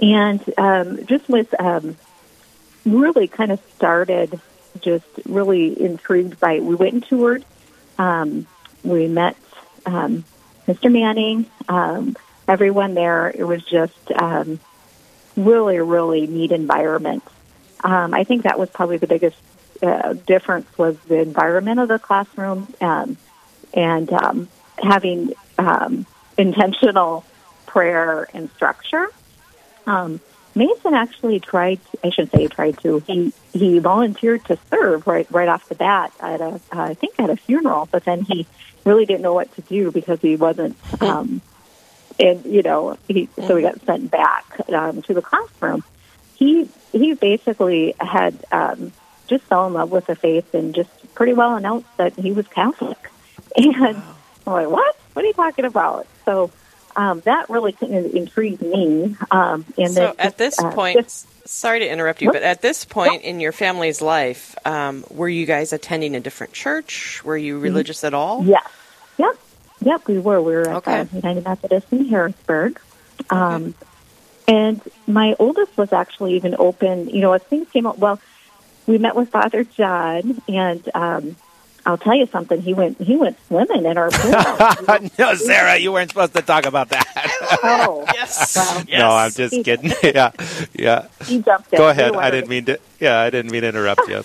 and 0.00 0.42
um, 0.58 1.06
just 1.06 1.28
was 1.28 1.46
um, 1.58 1.96
really 2.84 3.28
kind 3.28 3.52
of 3.52 3.60
started 3.76 4.40
just 4.80 5.06
really 5.26 5.80
intrigued 5.80 6.38
by. 6.40 6.54
It. 6.54 6.62
We 6.64 6.74
went 6.74 6.94
and 6.94 7.06
toured. 7.06 7.44
Um, 7.98 8.46
we 8.82 9.08
met 9.08 9.36
um, 9.86 10.24
Mr. 10.66 10.90
Manning. 10.90 11.46
Um, 11.68 12.16
everyone 12.48 12.94
there. 12.94 13.30
It 13.30 13.44
was 13.44 13.62
just 13.64 14.12
um, 14.12 14.60
really, 15.36 15.78
really 15.78 16.26
neat 16.26 16.52
environment. 16.52 17.24
Um, 17.82 18.14
I 18.14 18.24
think 18.24 18.44
that 18.44 18.58
was 18.58 18.70
probably 18.70 18.96
the 18.98 19.06
biggest 19.06 19.36
uh, 19.82 20.14
difference 20.14 20.66
was 20.78 20.96
the 21.00 21.20
environment 21.20 21.80
of 21.80 21.88
the 21.88 21.98
classroom 21.98 22.72
um, 22.80 23.16
and 23.74 24.12
um, 24.12 24.48
having 24.78 25.32
um, 25.58 26.06
intentional 26.38 27.24
prayer 27.66 28.28
and 28.32 28.50
structure. 28.52 29.08
Um, 29.86 30.20
Mason 30.54 30.94
actually 30.94 31.40
tried. 31.40 31.80
I 32.02 32.10
shouldn't 32.10 32.30
say 32.30 32.42
he 32.42 32.48
tried 32.48 32.78
to. 32.80 33.00
He 33.00 33.32
he 33.52 33.80
volunteered 33.80 34.44
to 34.46 34.58
serve 34.70 35.06
right 35.06 35.26
right 35.30 35.48
off 35.48 35.68
the 35.68 35.74
bat 35.74 36.12
at 36.20 36.40
a 36.40 36.46
uh, 36.46 36.60
I 36.70 36.94
think 36.94 37.14
at 37.18 37.28
a 37.28 37.36
funeral, 37.36 37.88
but 37.90 38.04
then 38.04 38.22
he 38.22 38.46
really 38.84 39.04
didn't 39.04 39.22
know 39.22 39.34
what 39.34 39.52
to 39.56 39.62
do 39.62 39.90
because 39.90 40.20
he 40.20 40.36
wasn't. 40.36 40.76
Um, 41.02 41.40
and 42.18 42.44
you 42.44 42.62
know, 42.62 42.98
he 43.08 43.28
so 43.36 43.56
he 43.56 43.62
got 43.62 43.80
sent 43.82 44.10
back 44.10 44.60
um, 44.70 45.02
to 45.02 45.14
the 45.14 45.22
classroom. 45.22 45.82
He 46.36 46.68
he 46.92 47.14
basically 47.14 47.94
had 48.00 48.44
um, 48.52 48.92
just 49.26 49.44
fell 49.44 49.66
in 49.66 49.72
love 49.72 49.90
with 49.90 50.06
the 50.06 50.16
faith 50.16 50.54
and 50.54 50.74
just 50.74 50.90
pretty 51.14 51.32
well 51.32 51.56
announced 51.56 51.88
that 51.96 52.14
he 52.14 52.32
was 52.32 52.46
Catholic. 52.48 52.98
And 53.56 54.02
I'm 54.46 54.52
like, 54.52 54.68
what? 54.68 54.96
What 55.12 55.24
are 55.24 55.28
you 55.28 55.32
talking 55.34 55.64
about? 55.64 56.08
So 56.24 56.50
um, 56.96 57.20
that 57.20 57.50
really 57.50 57.72
kind 57.72 57.94
of 57.94 58.14
intrigued 58.14 58.62
me. 58.62 59.16
Um, 59.30 59.64
and 59.78 59.92
so 59.92 60.06
then 60.06 60.14
at 60.18 60.38
this 60.38 60.58
uh, 60.58 60.72
point, 60.72 60.98
just- 61.00 61.28
sorry 61.48 61.80
to 61.80 61.88
interrupt 61.88 62.20
you, 62.20 62.32
but 62.32 62.42
at 62.42 62.62
this 62.62 62.84
point 62.84 63.22
in 63.22 63.38
your 63.40 63.52
family's 63.52 64.02
life, 64.02 64.56
um, 64.66 65.04
were 65.10 65.28
you 65.28 65.46
guys 65.46 65.72
attending 65.72 66.16
a 66.16 66.20
different 66.20 66.52
church? 66.52 67.22
Were 67.24 67.36
you 67.36 67.58
religious 67.58 68.02
at 68.04 68.12
all? 68.14 68.44
Yes. 68.44 68.68
Yep. 69.84 69.86
Yep, 69.86 70.08
we 70.08 70.18
were. 70.18 70.40
We 70.42 70.52
were 70.54 70.68
at 70.68 70.76
Okay. 70.76 71.02
the 71.04 71.16
United 71.16 71.44
Methodist 71.44 71.86
in 71.92 72.06
Harrisburg. 72.08 72.80
Um, 73.30 73.74
and 74.48 74.80
my 75.06 75.34
oldest 75.38 75.76
was 75.76 75.92
actually 75.92 76.34
even 76.34 76.54
open, 76.58 77.08
you 77.08 77.20
know, 77.20 77.32
as 77.32 77.42
things 77.42 77.68
came 77.70 77.86
out, 77.86 77.98
well, 77.98 78.20
we 78.86 78.98
met 78.98 79.16
with 79.16 79.30
Father 79.30 79.64
John 79.64 80.42
and, 80.48 80.88
um, 80.94 81.36
I'll 81.86 81.98
tell 81.98 82.14
you 82.14 82.24
something. 82.28 82.62
He 82.62 82.72
went. 82.72 82.98
He 82.98 83.14
went 83.14 83.36
swimming 83.46 83.84
in 83.84 83.98
our 83.98 84.08
pool. 84.12 85.10
no, 85.18 85.34
Sarah, 85.34 85.76
you 85.76 85.92
weren't 85.92 86.08
supposed 86.08 86.32
to 86.34 86.40
talk 86.40 86.64
about 86.64 86.88
that. 86.88 87.04
oh, 87.62 88.04
Yes. 88.14 88.56
well, 88.56 88.84
No, 88.90 89.10
I'm 89.10 89.30
just 89.30 89.62
kidding. 89.62 89.92
yeah, 90.02 90.30
yeah. 90.72 91.08
he 91.26 91.40
jumped 91.42 91.70
in. 91.74 91.76
Go 91.76 91.90
ahead. 91.90 92.16
I 92.16 92.30
didn't 92.30 92.48
mean 92.48 92.64
to. 92.66 92.80
Yeah, 93.00 93.20
I 93.20 93.28
didn't 93.28 93.50
mean 93.52 93.60
to 93.62 93.68
interrupt 93.68 94.08
you. 94.08 94.24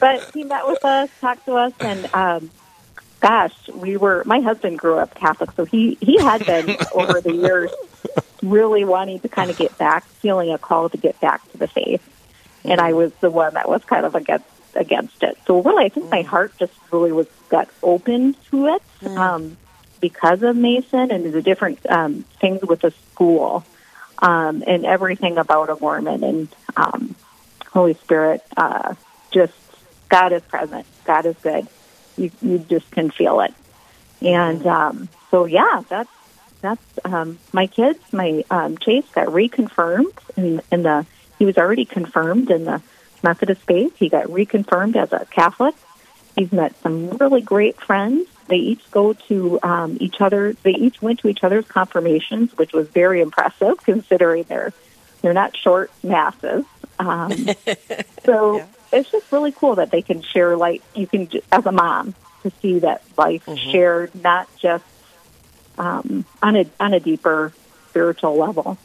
But 0.00 0.30
he 0.34 0.44
met 0.44 0.66
with 0.66 0.84
us, 0.84 1.10
talked 1.20 1.46
to 1.46 1.54
us, 1.54 1.72
and 1.80 2.14
um, 2.14 2.50
gosh, 3.20 3.54
we 3.68 3.96
were. 3.96 4.22
My 4.24 4.40
husband 4.40 4.78
grew 4.78 4.98
up 4.98 5.14
Catholic, 5.14 5.52
so 5.52 5.64
he 5.64 5.96
he 6.00 6.18
had 6.18 6.44
been 6.44 6.76
over 6.94 7.20
the 7.20 7.32
years 7.32 7.70
really 8.42 8.84
wanting 8.84 9.20
to 9.20 9.28
kind 9.28 9.50
of 9.50 9.56
get 9.56 9.76
back, 9.78 10.04
feeling 10.04 10.52
a 10.52 10.58
call 10.58 10.88
to 10.88 10.96
get 10.96 11.20
back 11.20 11.48
to 11.52 11.58
the 11.58 11.68
faith, 11.68 12.02
and 12.64 12.80
I 12.80 12.92
was 12.92 13.12
the 13.20 13.30
one 13.30 13.54
that 13.54 13.68
was 13.68 13.84
kind 13.84 14.04
of 14.04 14.14
against 14.14 14.46
against 14.74 15.22
it. 15.22 15.36
So 15.46 15.62
really, 15.62 15.86
I 15.86 15.88
think 15.88 16.10
my 16.10 16.22
heart 16.22 16.52
just 16.58 16.72
really 16.92 17.12
was 17.12 17.26
got 17.48 17.68
open 17.82 18.34
to 18.50 18.66
it 18.68 18.82
um, 19.16 19.56
because 20.00 20.42
of 20.42 20.56
Mason 20.56 21.10
and 21.10 21.32
the 21.32 21.42
different 21.42 21.84
um, 21.90 22.24
things 22.40 22.62
with 22.62 22.80
the 22.80 22.90
school 23.12 23.64
um, 24.20 24.62
and 24.66 24.84
everything 24.84 25.38
about 25.38 25.70
O'Gorman 25.70 26.22
and 26.24 26.48
um, 26.76 27.14
Holy 27.72 27.94
Spirit. 27.94 28.44
Uh, 28.56 28.94
just 29.30 29.54
God 30.08 30.32
is 30.32 30.42
present. 30.42 30.86
God 31.04 31.26
is 31.26 31.36
good. 31.42 31.66
You 32.16 32.30
you 32.42 32.58
just 32.58 32.90
can 32.90 33.10
feel 33.10 33.40
it. 33.40 33.54
And 34.20 34.66
um, 34.66 35.08
so 35.30 35.44
yeah, 35.44 35.82
that's 35.88 36.10
that's 36.60 36.82
um, 37.04 37.38
my 37.52 37.66
kids. 37.66 38.00
My 38.12 38.44
um, 38.50 38.78
Chase 38.78 39.06
got 39.12 39.28
reconfirmed 39.28 40.16
in, 40.36 40.60
in 40.72 40.82
the. 40.82 41.06
He 41.38 41.44
was 41.44 41.56
already 41.56 41.84
confirmed 41.84 42.50
in 42.50 42.64
the 42.64 42.82
Methodist 43.22 43.62
faith. 43.62 43.96
He 43.96 44.08
got 44.08 44.26
reconfirmed 44.26 44.96
as 44.96 45.12
a 45.12 45.24
Catholic. 45.26 45.74
He's 46.34 46.52
met 46.52 46.74
some 46.82 47.10
really 47.10 47.42
great 47.42 47.80
friends. 47.80 48.28
They 48.48 48.56
each 48.56 48.90
go 48.90 49.12
to 49.12 49.60
um, 49.62 49.98
each 50.00 50.20
other. 50.20 50.54
They 50.62 50.72
each 50.72 51.00
went 51.02 51.20
to 51.20 51.28
each 51.28 51.44
other's 51.44 51.66
confirmations, 51.66 52.56
which 52.56 52.72
was 52.72 52.88
very 52.88 53.20
impressive 53.20 53.78
considering 53.84 54.44
they're 54.44 54.72
they're 55.22 55.34
not 55.34 55.56
short 55.56 55.90
masses. 56.02 56.64
Um, 56.98 57.32
so 58.24 58.66
it's 58.92 59.10
just 59.10 59.30
really 59.32 59.52
cool 59.52 59.76
that 59.76 59.90
they 59.90 60.02
can 60.02 60.22
share 60.22 60.56
light. 60.56 60.82
You 60.94 61.06
can, 61.06 61.28
as 61.52 61.66
a 61.66 61.72
mom, 61.72 62.14
to 62.42 62.52
see 62.62 62.80
that 62.80 63.02
life 63.16 63.44
shared, 63.70 64.14
not 64.14 64.48
just 64.58 64.84
um, 65.76 66.24
on 66.42 66.56
a 66.56 66.66
on 66.80 66.94
a 66.94 67.00
deeper 67.00 67.52
spiritual 67.90 68.36
level, 68.36 68.78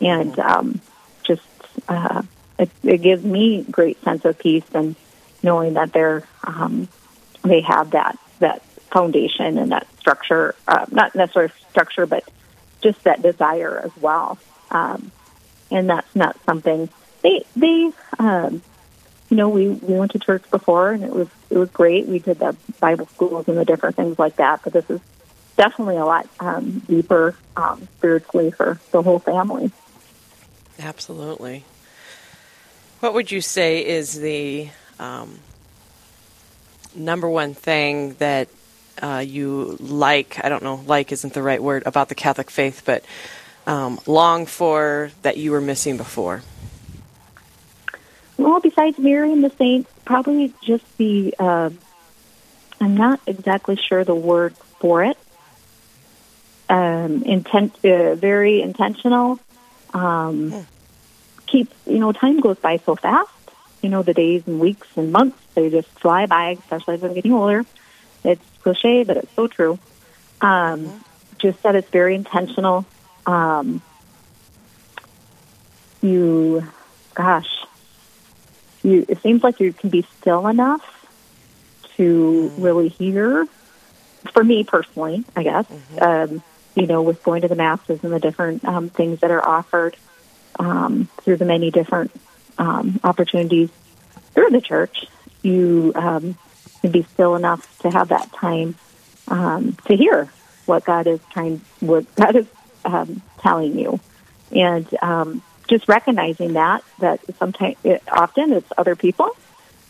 and 0.00 0.38
um, 0.38 0.80
just 1.22 1.42
uh, 1.88 2.22
it, 2.58 2.70
it 2.82 2.98
gives 3.02 3.24
me 3.24 3.64
great 3.70 4.02
sense 4.02 4.24
of 4.24 4.38
peace 4.38 4.64
and 4.72 4.96
knowing 5.42 5.74
that 5.74 5.92
they're 5.92 6.26
um, 6.44 6.88
they 7.42 7.60
have 7.60 7.90
that 7.90 8.18
that 8.38 8.62
foundation 8.92 9.58
and 9.58 9.72
that 9.72 9.86
structure, 9.98 10.54
uh, 10.68 10.86
not 10.90 11.14
necessarily 11.14 11.52
structure, 11.70 12.06
but 12.06 12.24
just 12.80 13.02
that 13.04 13.22
desire 13.22 13.78
as 13.84 13.90
well. 14.00 14.38
Um, 14.70 15.10
and 15.70 15.88
that's 15.88 16.14
not 16.14 16.36
something 16.44 16.88
they 17.22 17.44
they 17.56 17.90
um, 18.18 18.62
you 19.30 19.36
know 19.36 19.48
we 19.48 19.68
we 19.68 19.94
went 19.94 20.12
to 20.12 20.18
church 20.18 20.48
before 20.50 20.92
and 20.92 21.02
it 21.02 21.10
was 21.10 21.28
it 21.50 21.58
was 21.58 21.70
great. 21.70 22.06
We 22.06 22.18
did 22.18 22.38
the 22.38 22.56
Bible 22.80 23.06
schools 23.06 23.48
and 23.48 23.56
the 23.56 23.64
different 23.64 23.96
things 23.96 24.18
like 24.18 24.36
that, 24.36 24.62
but 24.62 24.72
this 24.72 24.88
is 24.90 25.00
definitely 25.56 25.96
a 25.96 26.04
lot 26.04 26.28
um, 26.40 26.82
deeper 26.86 27.36
um, 27.56 27.88
spiritually 27.98 28.50
for 28.50 28.80
the 28.90 29.02
whole 29.02 29.18
family. 29.18 29.70
Absolutely. 30.78 31.64
What 33.00 33.14
would 33.14 33.30
you 33.30 33.40
say 33.40 33.86
is 33.86 34.18
the 34.18 34.68
um, 34.98 35.38
number 36.94 37.28
one 37.28 37.54
thing 37.54 38.14
that 38.14 38.48
uh, 39.00 39.22
you 39.26 39.76
like? 39.78 40.44
I 40.44 40.48
don't 40.48 40.62
know, 40.62 40.82
like 40.86 41.12
isn't 41.12 41.32
the 41.32 41.42
right 41.42 41.62
word 41.62 41.84
about 41.86 42.08
the 42.08 42.14
Catholic 42.14 42.50
faith, 42.50 42.82
but 42.84 43.04
um, 43.66 44.00
long 44.06 44.46
for 44.46 45.10
that 45.22 45.36
you 45.36 45.50
were 45.50 45.60
missing 45.60 45.96
before? 45.96 46.42
Well, 48.38 48.60
besides 48.60 48.98
Mary 48.98 49.32
and 49.32 49.42
the 49.42 49.50
saints, 49.50 49.90
probably 50.04 50.52
just 50.62 50.84
the. 50.98 51.34
Uh, 51.38 51.70
I'm 52.80 52.96
not 52.96 53.20
exactly 53.26 53.76
sure 53.76 54.04
the 54.04 54.14
word 54.14 54.54
for 54.80 55.02
it. 55.02 55.16
Um, 56.68 57.22
intent, 57.22 57.74
uh, 57.84 58.14
very 58.16 58.60
intentional. 58.60 59.40
Um, 59.94 60.66
keep 61.46 61.72
you 61.86 61.98
know, 61.98 62.12
time 62.12 62.40
goes 62.40 62.58
by 62.58 62.76
so 62.78 62.96
fast. 62.96 63.30
You 63.82 63.88
know, 63.88 64.02
the 64.02 64.14
days 64.14 64.42
and 64.46 64.60
weeks 64.60 64.88
and 64.96 65.12
months 65.12 65.38
they 65.54 65.70
just 65.70 65.88
fly 66.00 66.26
by, 66.26 66.50
especially 66.50 66.94
as 66.94 67.04
I'm 67.04 67.14
getting 67.14 67.32
older. 67.32 67.64
It's 68.24 68.42
cliche, 68.62 69.04
but 69.04 69.16
it's 69.16 69.32
so 69.34 69.46
true. 69.46 69.78
Um, 70.40 71.02
Just 71.38 71.62
that 71.62 71.76
it's 71.76 71.88
very 71.90 72.14
intentional. 72.14 72.84
Um, 73.26 73.82
you, 76.00 76.66
gosh, 77.14 77.48
you. 78.82 79.04
It 79.08 79.20
seems 79.22 79.42
like 79.42 79.60
you 79.60 79.72
can 79.72 79.90
be 79.90 80.06
still 80.20 80.46
enough 80.46 80.84
to 81.96 82.52
really 82.58 82.88
hear. 82.88 83.46
For 84.32 84.42
me 84.42 84.64
personally, 84.64 85.24
I 85.34 85.42
guess, 85.44 85.66
um, 86.00 86.42
you 86.74 86.86
know, 86.86 87.02
with 87.02 87.22
going 87.22 87.42
to 87.42 87.48
the 87.48 87.54
masses 87.54 88.02
and 88.02 88.12
the 88.12 88.18
different 88.18 88.64
um, 88.64 88.90
things 88.90 89.20
that 89.20 89.30
are 89.30 89.46
offered 89.46 89.96
um, 90.58 91.08
through 91.22 91.36
the 91.36 91.44
many 91.44 91.70
different 91.70 92.10
um, 92.58 93.00
opportunities 93.04 93.70
through 94.34 94.50
the 94.50 94.60
church, 94.60 95.06
you 95.42 95.92
um, 95.94 96.36
can 96.80 96.90
be 96.90 97.02
still 97.02 97.36
enough 97.36 97.78
to 97.80 97.90
have 97.90 98.08
that 98.08 98.32
time 98.32 98.74
um, 99.28 99.76
to 99.86 99.96
hear 99.96 100.30
what 100.66 100.84
God 100.84 101.06
is 101.06 101.20
trying, 101.30 101.60
what 101.80 102.12
God 102.16 102.36
is 102.36 102.46
um, 102.86 103.22
telling 103.40 103.78
you, 103.78 104.00
and 104.50 104.86
um, 105.02 105.42
just 105.68 105.88
recognizing 105.88 106.54
that 106.54 106.82
that 107.00 107.20
sometimes, 107.38 107.76
it, 107.84 108.02
often, 108.10 108.52
it's 108.52 108.70
other 108.78 108.96
people 108.96 109.30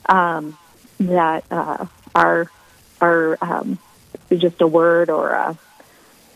um, 0.08 0.56
that 0.98 1.44
uh, 1.50 1.86
are 2.14 2.50
are 3.00 3.38
um, 3.40 3.78
just 4.30 4.60
a 4.60 4.66
word 4.66 5.10
or 5.10 5.30
a 5.30 5.58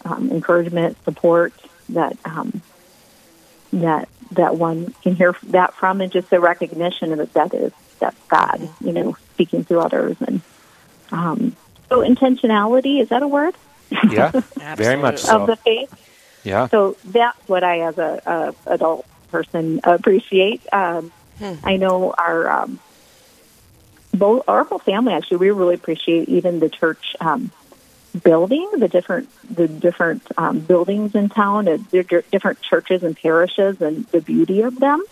um, 0.04 0.30
encouragement, 0.30 1.02
support 1.04 1.52
that 1.90 2.16
um, 2.24 2.62
that 3.72 4.08
that 4.32 4.56
one 4.56 4.94
can 5.02 5.16
hear 5.16 5.34
that 5.44 5.74
from, 5.74 6.00
and 6.00 6.12
just 6.12 6.30
the 6.30 6.40
recognition 6.40 7.16
that 7.16 7.32
that 7.32 7.54
is 7.54 7.72
that's 7.98 8.16
God, 8.28 8.68
you 8.80 8.92
know, 8.92 9.16
speaking 9.34 9.64
through 9.64 9.80
others, 9.80 10.16
and 10.20 10.40
um, 11.10 11.56
so 11.88 12.00
intentionality 12.00 13.02
is 13.02 13.08
that 13.08 13.22
a 13.22 13.28
word? 13.28 13.54
Yeah, 14.08 14.30
very 14.76 15.00
much 15.00 15.20
so. 15.20 15.40
of 15.40 15.46
the 15.46 15.56
faith. 15.56 15.92
Yeah. 16.44 16.68
So 16.68 16.96
that's 17.04 17.38
what 17.48 17.64
I, 17.64 17.80
as 17.80 17.98
a, 17.98 18.54
a 18.66 18.72
adult 18.72 19.06
person, 19.30 19.80
appreciate. 19.84 20.62
Um, 20.72 21.12
I 21.64 21.76
know 21.76 22.12
our 22.16 22.50
um, 22.50 22.78
both 24.12 24.44
our 24.48 24.64
whole 24.64 24.78
family 24.78 25.14
actually 25.14 25.38
we 25.38 25.50
really 25.50 25.74
appreciate 25.74 26.28
even 26.28 26.60
the 26.60 26.68
church 26.68 27.16
um, 27.20 27.50
building 28.22 28.68
the 28.76 28.88
different 28.88 29.28
the 29.48 29.68
different 29.68 30.22
um, 30.36 30.60
buildings 30.60 31.14
in 31.14 31.28
town, 31.28 31.68
uh, 31.68 31.78
the 31.90 32.02
different 32.30 32.60
churches 32.60 33.02
and 33.02 33.16
parishes, 33.16 33.80
and 33.80 34.06
the 34.06 34.20
beauty 34.20 34.62
of 34.62 34.78
them. 34.78 35.02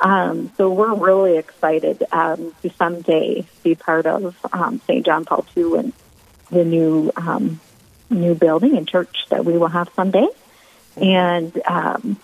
Um, 0.00 0.52
so 0.56 0.70
we're 0.70 0.94
really 0.94 1.38
excited 1.38 2.02
um, 2.10 2.52
to 2.62 2.70
someday 2.70 3.46
be 3.62 3.74
part 3.76 4.06
of 4.06 4.36
um, 4.52 4.80
St. 4.86 5.06
John 5.06 5.24
Paul 5.24 5.46
II 5.56 5.78
and 5.78 5.92
the 6.50 6.64
new 6.64 7.12
um, 7.16 7.60
new 8.10 8.34
building 8.34 8.76
and 8.76 8.88
church 8.88 9.26
that 9.30 9.44
we 9.44 9.56
will 9.56 9.68
have 9.68 9.88
someday, 9.94 10.26
and 10.96 11.60
um, 11.66 12.16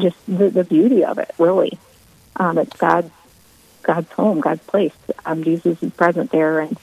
just 0.00 0.16
the, 0.26 0.50
the 0.50 0.64
beauty 0.64 1.04
of 1.04 1.18
it. 1.18 1.30
Really, 1.38 1.78
um, 2.36 2.58
it's 2.58 2.76
God's 2.76 3.10
God's 3.82 4.10
home, 4.12 4.40
God's 4.40 4.62
place. 4.64 4.94
Um, 5.24 5.42
Jesus 5.44 5.82
is 5.82 5.92
present 5.92 6.30
there, 6.30 6.60
and 6.60 6.76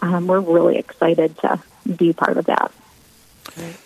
um, 0.00 0.26
we're 0.26 0.40
really 0.40 0.76
excited 0.76 1.36
to 1.38 1.60
be 1.96 2.12
part 2.12 2.36
of 2.36 2.46
that. 2.46 2.72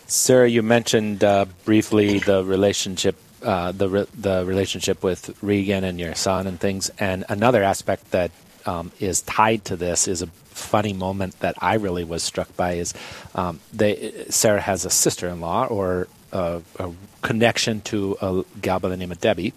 Sarah, 0.06 0.48
you 0.48 0.62
mentioned 0.62 1.24
uh, 1.24 1.46
briefly 1.64 2.18
the 2.18 2.44
relationship, 2.44 3.16
uh, 3.42 3.72
the 3.72 3.88
re- 3.88 4.06
the 4.14 4.44
relationship 4.44 5.02
with 5.02 5.36
Regan 5.42 5.84
and 5.84 5.98
your 5.98 6.14
son 6.14 6.46
and 6.46 6.58
things. 6.60 6.90
And 6.98 7.24
another 7.28 7.62
aspect 7.62 8.10
that 8.10 8.30
um, 8.66 8.92
is 9.00 9.22
tied 9.22 9.64
to 9.66 9.76
this 9.76 10.08
is 10.08 10.22
a 10.22 10.26
funny 10.26 10.92
moment 10.92 11.38
that 11.40 11.56
I 11.58 11.74
really 11.74 12.04
was 12.04 12.22
struck 12.22 12.54
by 12.56 12.74
is 12.74 12.94
um, 13.34 13.60
they 13.72 14.26
Sarah 14.28 14.60
has 14.60 14.84
a 14.84 14.90
sister-in-law 14.90 15.66
or 15.66 16.06
a, 16.34 16.60
a 16.78 16.92
connection 17.22 17.80
to 17.82 18.16
a 18.20 18.44
gal 18.60 18.80
by 18.80 18.88
the 18.88 18.96
name 18.96 19.12
of 19.12 19.20
Debbie, 19.20 19.54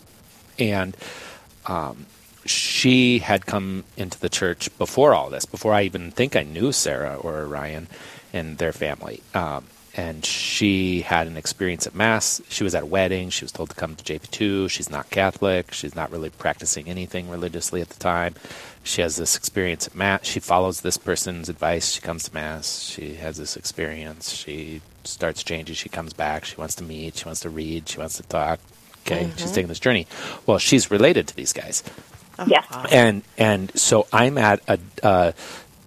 and 0.57 0.95
um, 1.65 2.05
she 2.45 3.19
had 3.19 3.45
come 3.45 3.83
into 3.97 4.19
the 4.19 4.29
church 4.29 4.75
before 4.77 5.13
all 5.13 5.29
this, 5.29 5.45
before 5.45 5.73
I 5.73 5.83
even 5.83 6.11
think 6.11 6.35
I 6.35 6.43
knew 6.43 6.71
Sarah 6.71 7.15
or 7.15 7.45
Ryan 7.45 7.87
and 8.31 8.57
their 8.57 8.71
family. 8.71 9.21
Um, 9.33 9.65
and 9.97 10.23
she 10.23 11.01
had 11.01 11.25
an 11.27 11.35
experience 11.37 11.87
at 11.87 11.95
Mass. 11.95 12.39
She 12.49 12.63
was 12.63 12.75
at 12.75 12.83
a 12.83 12.85
wedding. 12.85 13.29
She 13.31 13.43
was 13.43 13.51
told 13.51 13.71
to 13.71 13.75
come 13.75 13.95
to 13.95 14.03
JP2. 14.03 14.69
She's 14.69 14.89
not 14.91 15.09
Catholic. 15.09 15.73
She's 15.73 15.95
not 15.95 16.11
really 16.11 16.29
practicing 16.29 16.87
anything 16.87 17.29
religiously 17.29 17.81
at 17.81 17.89
the 17.89 17.99
time. 17.99 18.35
She 18.83 19.01
has 19.01 19.15
this 19.17 19.35
experience 19.35 19.87
at 19.87 19.95
Mass. 19.95 20.23
She 20.25 20.39
follows 20.39 20.81
this 20.81 20.97
person's 20.97 21.49
advice. 21.49 21.91
She 21.93 22.01
comes 22.01 22.25
to 22.25 22.33
Mass. 22.33 22.83
She 22.83 23.15
has 23.15 23.37
this 23.37 23.57
experience. 23.57 24.31
She 24.31 24.81
starts 25.03 25.43
changing. 25.43 25.75
She 25.75 25.89
comes 25.89 26.13
back. 26.13 26.45
She 26.45 26.55
wants 26.57 26.75
to 26.75 26.83
meet. 26.83 27.17
She 27.17 27.25
wants 27.25 27.41
to 27.41 27.49
read. 27.49 27.89
She 27.89 27.97
wants 27.97 28.17
to 28.17 28.23
talk. 28.23 28.59
Okay, 29.05 29.29
she's 29.37 29.51
Mhm. 29.51 29.55
taking 29.55 29.67
this 29.69 29.79
journey. 29.79 30.05
Well, 30.45 30.59
she's 30.59 30.91
related 30.91 31.27
to 31.29 31.35
these 31.35 31.53
guys 31.53 31.81
Yes. 32.45 32.65
and 32.91 33.23
and 33.37 33.71
so 33.73 34.05
I'm 34.13 34.37
at 34.37 34.61
a 34.67 34.77
uh, 35.01 35.31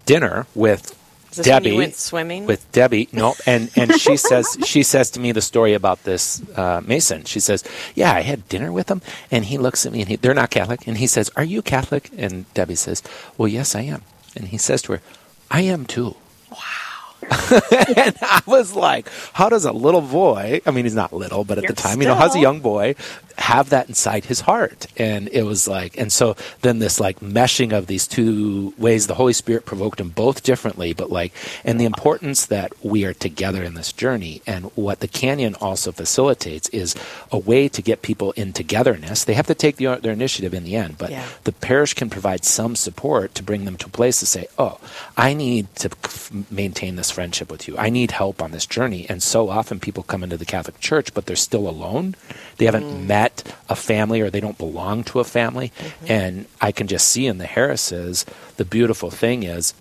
dinner 0.07 0.47
with 0.55 0.81
Is 0.81 0.89
this 0.89 0.91
when 0.91 1.00
Debbie 1.31 1.77
went 1.77 1.95
swimming? 1.95 2.47
with 2.47 2.71
Debbie. 2.73 3.09
No, 3.13 3.35
and 3.47 3.71
and 3.77 3.95
she 3.95 4.17
says 4.29 4.57
she 4.65 4.83
says 4.83 5.11
to 5.13 5.21
me 5.21 5.33
the 5.33 5.41
story 5.41 5.75
about 5.75 6.03
this 6.05 6.43
uh, 6.57 6.81
Mason. 6.85 7.25
She 7.25 7.41
says, 7.41 7.65
"Yeah, 7.95 8.13
I 8.13 8.21
had 8.21 8.49
dinner 8.49 8.73
with 8.73 8.91
him, 8.91 9.03
and 9.31 9.45
he 9.45 9.59
looks 9.59 9.87
at 9.87 9.93
me, 9.93 10.01
and 10.01 10.09
he, 10.09 10.17
they're 10.17 10.35
not 10.35 10.51
Catholic, 10.51 10.87
and 10.87 10.99
he 10.99 11.07
says, 11.07 11.31
"Are 11.37 11.45
you 11.45 11.63
Catholic?" 11.63 12.11
And 12.17 12.53
Debbie 12.55 12.75
says, 12.75 13.03
"Well, 13.39 13.49
yes, 13.49 13.75
I 13.75 13.83
am." 13.83 14.03
And 14.37 14.49
he 14.49 14.59
says 14.59 14.83
to 14.83 14.93
her, 14.93 15.01
"I 15.51 15.63
am 15.63 15.87
too." 15.87 16.17
Wow. 16.51 16.59
and 17.97 18.17
I 18.23 18.43
was 18.47 18.75
like, 18.75 19.07
how 19.35 19.49
does 19.51 19.65
a 19.65 19.73
little 19.73 20.01
boy, 20.01 20.63
I 20.67 20.71
mean, 20.71 20.85
he's 20.85 20.95
not 20.95 21.13
little, 21.13 21.45
but 21.45 21.59
at 21.59 21.65
You're 21.65 21.73
the 21.73 21.81
time, 21.81 22.01
you 22.01 22.09
know, 22.09 22.15
how's 22.15 22.35
a 22.35 22.41
young 22.41 22.61
boy 22.61 22.95
have 23.41 23.71
that 23.71 23.89
inside 23.89 24.27
his 24.27 24.41
heart? 24.41 24.87
And 24.97 25.29
it 25.33 25.43
was 25.43 25.67
like, 25.67 25.99
and 25.99 26.13
so 26.13 26.37
then 26.63 26.79
this 26.79 27.01
like 27.01 27.21
meshing 27.21 27.73
of 27.73 27.87
these 27.87 28.07
two 28.07 28.75
ways, 28.79 29.07
the 29.07 29.15
Holy 29.15 29.33
Spirit 29.33 29.65
provoked 29.67 29.99
them 29.99 30.11
both 30.11 30.43
differently, 30.43 30.93
but 30.93 31.11
like, 31.11 31.33
and 31.65 31.81
the 31.81 31.85
importance 31.85 32.47
that 32.47 32.73
we 32.85 33.05
are 33.05 33.15
together 33.15 33.63
in 33.65 33.75
this 33.75 33.93
journey. 33.93 34.43
And 34.47 34.67
what 34.77 35.01
the 35.01 35.09
canyon 35.09 35.55
also 35.61 35.93
facilitates 35.93 36.69
is 36.71 36.95
a 37.33 37.39
way 37.39 37.69
to 37.69 37.83
get 37.83 38.03
people 38.03 38.33
in 38.33 38.53
togetherness. 38.53 39.25
They 39.25 39.35
have 39.35 39.47
to 39.49 39.55
take 39.55 39.77
the, 39.77 39.99
their 40.03 40.13
initiative 40.13 40.55
in 40.55 40.65
the 40.65 40.77
end, 40.77 40.99
but 40.99 41.11
Yeah. 41.11 41.27
the 41.45 41.53
parish 41.53 41.95
can 41.95 42.11
provide 42.11 42.45
some 42.45 42.77
support 42.77 43.35
to 43.35 43.43
bring 43.43 43.65
them 43.65 43.77
to 43.79 43.87
a 43.87 43.91
place 43.91 44.21
to 44.21 44.27
say, 44.27 44.47
oh, 44.59 44.79
I 45.17 45.35
need 45.35 45.75
to 45.77 45.91
f- 46.05 46.31
maintain 46.51 46.97
this 46.97 47.11
friendship 47.11 47.51
with 47.51 47.67
you. 47.67 47.77
I 47.79 47.91
need 47.91 48.11
help 48.13 48.43
on 48.43 48.51
this 48.53 48.67
journey. 48.67 49.07
And 49.09 49.23
so 49.23 49.49
often 49.49 49.81
people 49.81 50.03
come 50.03 50.23
into 50.23 50.37
the 50.37 50.45
Catholic 50.45 50.79
Church, 50.81 51.15
but 51.15 51.27
they're 51.27 51.37
still 51.37 51.69
alone. 51.69 52.15
They 52.59 52.67
haven't 52.67 52.85
mm. 52.85 53.07
met 53.07 53.30
a 53.69 53.77
family 53.77 54.21
or 54.21 54.31
they 54.31 54.41
don't 54.41 54.59
belong 54.59 55.05
to 55.05 55.21
a 55.21 55.25
family. 55.25 55.73
Mm-hmm. 55.79 56.07
And 56.13 56.47
I 56.61 56.73
can 56.73 56.87
just 56.87 57.09
see 57.09 57.27
in 57.27 57.39
the 57.39 57.47
Harrises, 57.47 58.25
the 58.57 58.65
beautiful 58.65 59.11
thing 59.11 59.43
is 59.43 59.75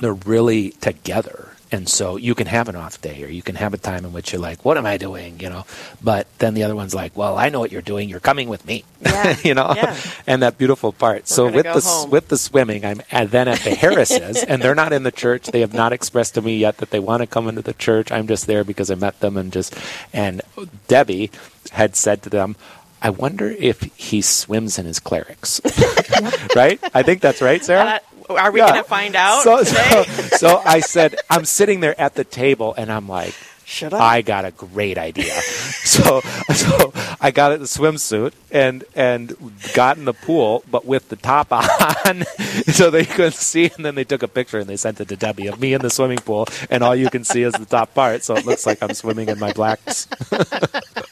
they're 0.00 0.12
really 0.14 0.70
together. 0.72 1.50
And 1.72 1.88
so 1.88 2.16
you 2.16 2.36
can 2.36 2.46
have 2.46 2.68
an 2.68 2.76
off 2.76 3.00
day 3.00 3.24
or 3.24 3.26
you 3.26 3.42
can 3.42 3.56
have 3.56 3.74
a 3.74 3.78
time 3.78 4.04
in 4.04 4.12
which 4.12 4.32
you're 4.32 4.40
like, 4.40 4.64
what 4.64 4.78
am 4.78 4.86
I 4.86 4.96
doing? 4.96 5.40
You 5.40 5.48
know, 5.50 5.66
but 6.00 6.28
then 6.38 6.54
the 6.54 6.62
other 6.62 6.76
one's 6.76 6.94
like, 6.94 7.16
well, 7.16 7.36
I 7.36 7.48
know 7.48 7.58
what 7.58 7.72
you're 7.72 7.82
doing. 7.82 8.08
You're 8.08 8.20
coming 8.20 8.48
with 8.48 8.64
me, 8.64 8.84
Yeah. 9.00 9.36
you 9.42 9.54
know, 9.54 9.72
Yeah. 9.74 9.96
and 10.26 10.42
that 10.42 10.56
beautiful 10.56 10.92
part. 10.92 11.26
so 11.26 11.46
gonna 11.46 11.56
with 11.56 11.64
the, 11.74 11.80
home. 11.80 12.10
with 12.10 12.28
the 12.28 12.38
swimming, 12.38 12.84
I'm 12.84 13.00
and 13.10 13.28
then 13.30 13.48
at 13.48 13.58
the 13.60 13.74
Harrises 13.74 14.44
and 14.44 14.62
they're 14.62 14.76
not 14.76 14.92
in 14.92 15.02
the 15.02 15.10
church. 15.10 15.48
They 15.48 15.60
have 15.62 15.74
not 15.74 15.92
expressed 15.92 16.34
to 16.34 16.42
me 16.42 16.58
yet 16.58 16.76
that 16.76 16.90
they 16.90 17.00
want 17.00 17.22
to 17.22 17.26
come 17.26 17.48
into 17.48 17.62
the 17.62 17.74
church. 17.74 18.12
I'm 18.12 18.28
just 18.28 18.46
there 18.46 18.62
because 18.62 18.88
I 18.88 18.94
met 18.94 19.18
them 19.18 19.36
and 19.36 19.52
just, 19.52 19.74
and 20.12 20.42
Debbie 20.86 21.32
had 21.74 21.94
said 21.96 22.22
to 22.22 22.30
them, 22.30 22.56
I 23.02 23.10
wonder 23.10 23.50
if 23.50 23.82
he 23.96 24.22
swims 24.22 24.78
in 24.78 24.86
his 24.86 24.98
clerics. 24.98 25.60
right? 26.56 26.80
I 26.94 27.02
think 27.02 27.20
that's 27.20 27.42
right, 27.42 27.62
Sarah? 27.62 28.00
Uh, 28.30 28.34
are 28.34 28.50
we 28.50 28.60
Yeah. 28.60 28.68
going 28.70 28.82
to 28.82 28.88
find 28.88 29.14
out 29.14 29.42
So, 29.42 29.62
so, 29.62 30.02
so 30.38 30.62
I 30.64 30.80
said, 30.80 31.16
I'm 31.28 31.44
sitting 31.44 31.80
there 31.80 31.98
at 32.00 32.14
the 32.14 32.24
table, 32.24 32.74
and 32.78 32.90
I'm 32.90 33.06
like, 33.06 33.34
Should 33.66 33.92
I? 33.92 34.16
I 34.16 34.22
got 34.22 34.46
a 34.46 34.50
great 34.52 34.96
idea. 34.96 35.34
so, 35.84 36.20
so 36.54 36.92
I 37.20 37.30
got 37.30 37.52
it 37.52 37.60
the 37.60 37.66
swimsuit 37.66 38.32
and 38.50 38.84
and 38.96 39.36
got 39.74 39.98
in 39.98 40.06
the 40.06 40.14
pool, 40.14 40.62
but 40.70 40.86
with 40.86 41.08
the 41.10 41.16
top 41.16 41.52
on, 41.52 42.24
so 42.72 42.88
they 42.90 43.04
couldn't 43.04 43.34
see. 43.34 43.70
And 43.76 43.84
then 43.84 43.94
they 43.94 44.04
took 44.04 44.22
a 44.22 44.28
picture 44.28 44.58
and 44.58 44.66
they 44.68 44.76
sent 44.78 45.00
it 45.00 45.08
to 45.08 45.16
Debbie 45.16 45.48
of 45.48 45.60
me 45.60 45.74
in 45.74 45.82
the 45.82 45.90
swimming 45.90 46.18
pool, 46.24 46.46
and 46.70 46.82
all 46.82 46.96
you 46.96 47.10
can 47.10 47.24
see 47.24 47.42
is 47.42 47.52
the 47.52 47.66
top 47.66 47.92
part, 47.92 48.24
so 48.24 48.34
it 48.36 48.46
looks 48.46 48.64
like 48.64 48.82
I'm 48.82 48.94
swimming 48.94 49.28
in 49.28 49.38
my 49.38 49.52
blacks. 49.52 50.08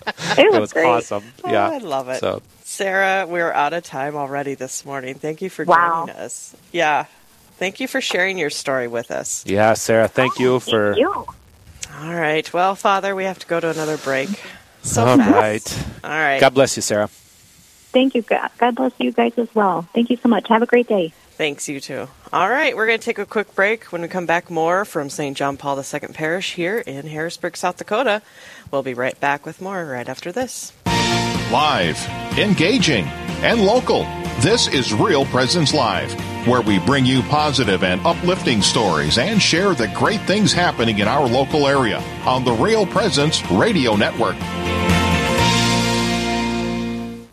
It 0.38 0.50
was, 0.50 0.54
it 0.56 0.60
was 0.60 0.72
great. 0.72 0.86
awesome. 0.86 1.24
Oh, 1.44 1.50
yeah, 1.50 1.68
I 1.70 1.78
love 1.78 2.08
it. 2.08 2.20
So 2.20 2.42
Sarah, 2.64 3.26
we're 3.28 3.52
out 3.52 3.72
of 3.72 3.84
time 3.84 4.16
already 4.16 4.54
this 4.54 4.84
morning. 4.84 5.14
Thank 5.14 5.42
you 5.42 5.50
for 5.50 5.64
Wow. 5.64 6.04
joining 6.06 6.16
us. 6.16 6.54
Yeah. 6.72 7.06
Thank 7.58 7.80
you 7.80 7.86
for 7.86 8.00
sharing 8.00 8.38
your 8.38 8.50
story 8.50 8.88
with 8.88 9.10
us. 9.10 9.44
yeah, 9.46 9.74
Sarah, 9.74 10.08
thank 10.08 10.40
you 10.40 10.58
for. 10.58 10.94
Thank 10.94 11.00
you. 11.00 11.12
All 11.12 12.14
right. 12.14 12.50
Well, 12.52 12.74
Father, 12.74 13.14
we 13.14 13.24
have 13.24 13.38
to 13.40 13.46
go 13.46 13.60
to 13.60 13.68
another 13.68 13.98
break. 13.98 14.30
So 14.82 15.06
All 15.06 15.16
fast. 15.16 15.30
right. 15.30 15.86
All 16.04 16.10
right. 16.10 16.40
God 16.40 16.54
bless 16.54 16.76
you, 16.76 16.82
Sarah. 16.82 17.08
Thank 17.92 18.14
you. 18.14 18.22
God 18.22 18.50
God 18.58 18.74
bless 18.74 18.92
you 18.98 19.12
guys 19.12 19.32
as 19.36 19.54
well. 19.54 19.86
Thank 19.94 20.08
you 20.10 20.16
so 20.16 20.28
much. 20.28 20.48
Have 20.48 20.62
a 20.62 20.66
great 20.66 20.88
day. 20.88 21.12
Thanks, 21.36 21.68
you 21.68 21.80
too. 21.80 22.08
All 22.32 22.48
right, 22.48 22.76
we're 22.76 22.86
going 22.86 22.98
to 22.98 23.04
take 23.04 23.18
a 23.18 23.26
quick 23.26 23.54
break. 23.54 23.84
When 23.84 24.02
we 24.02 24.08
come 24.08 24.26
back, 24.26 24.50
more 24.50 24.84
from 24.84 25.10
St. 25.10 25.36
John 25.36 25.56
Paul 25.56 25.78
II 25.78 26.00
Parish 26.12 26.54
here 26.54 26.78
in 26.78 27.06
Harrisburg, 27.06 27.56
South 27.56 27.78
Dakota. 27.78 28.22
We'll 28.70 28.82
be 28.82 28.94
right 28.94 29.18
back 29.18 29.46
with 29.46 29.60
more 29.60 29.84
right 29.84 30.08
after 30.08 30.30
this. 30.30 30.72
Live, 31.50 31.98
engaging, 32.38 33.06
and 33.42 33.64
local. 33.64 34.04
This 34.40 34.68
is 34.68 34.94
Real 34.94 35.24
Presence 35.26 35.74
Live, 35.74 36.14
where 36.46 36.62
we 36.62 36.78
bring 36.80 37.04
you 37.04 37.22
positive 37.22 37.82
and 37.82 38.04
uplifting 38.06 38.62
stories 38.62 39.18
and 39.18 39.40
share 39.40 39.74
the 39.74 39.88
great 39.88 40.20
things 40.22 40.52
happening 40.52 40.98
in 40.98 41.08
our 41.08 41.26
local 41.26 41.66
area 41.66 41.98
on 42.24 42.44
the 42.44 42.52
Real 42.52 42.86
Presence 42.86 43.42
Radio 43.50 43.96
Network. 43.96 44.36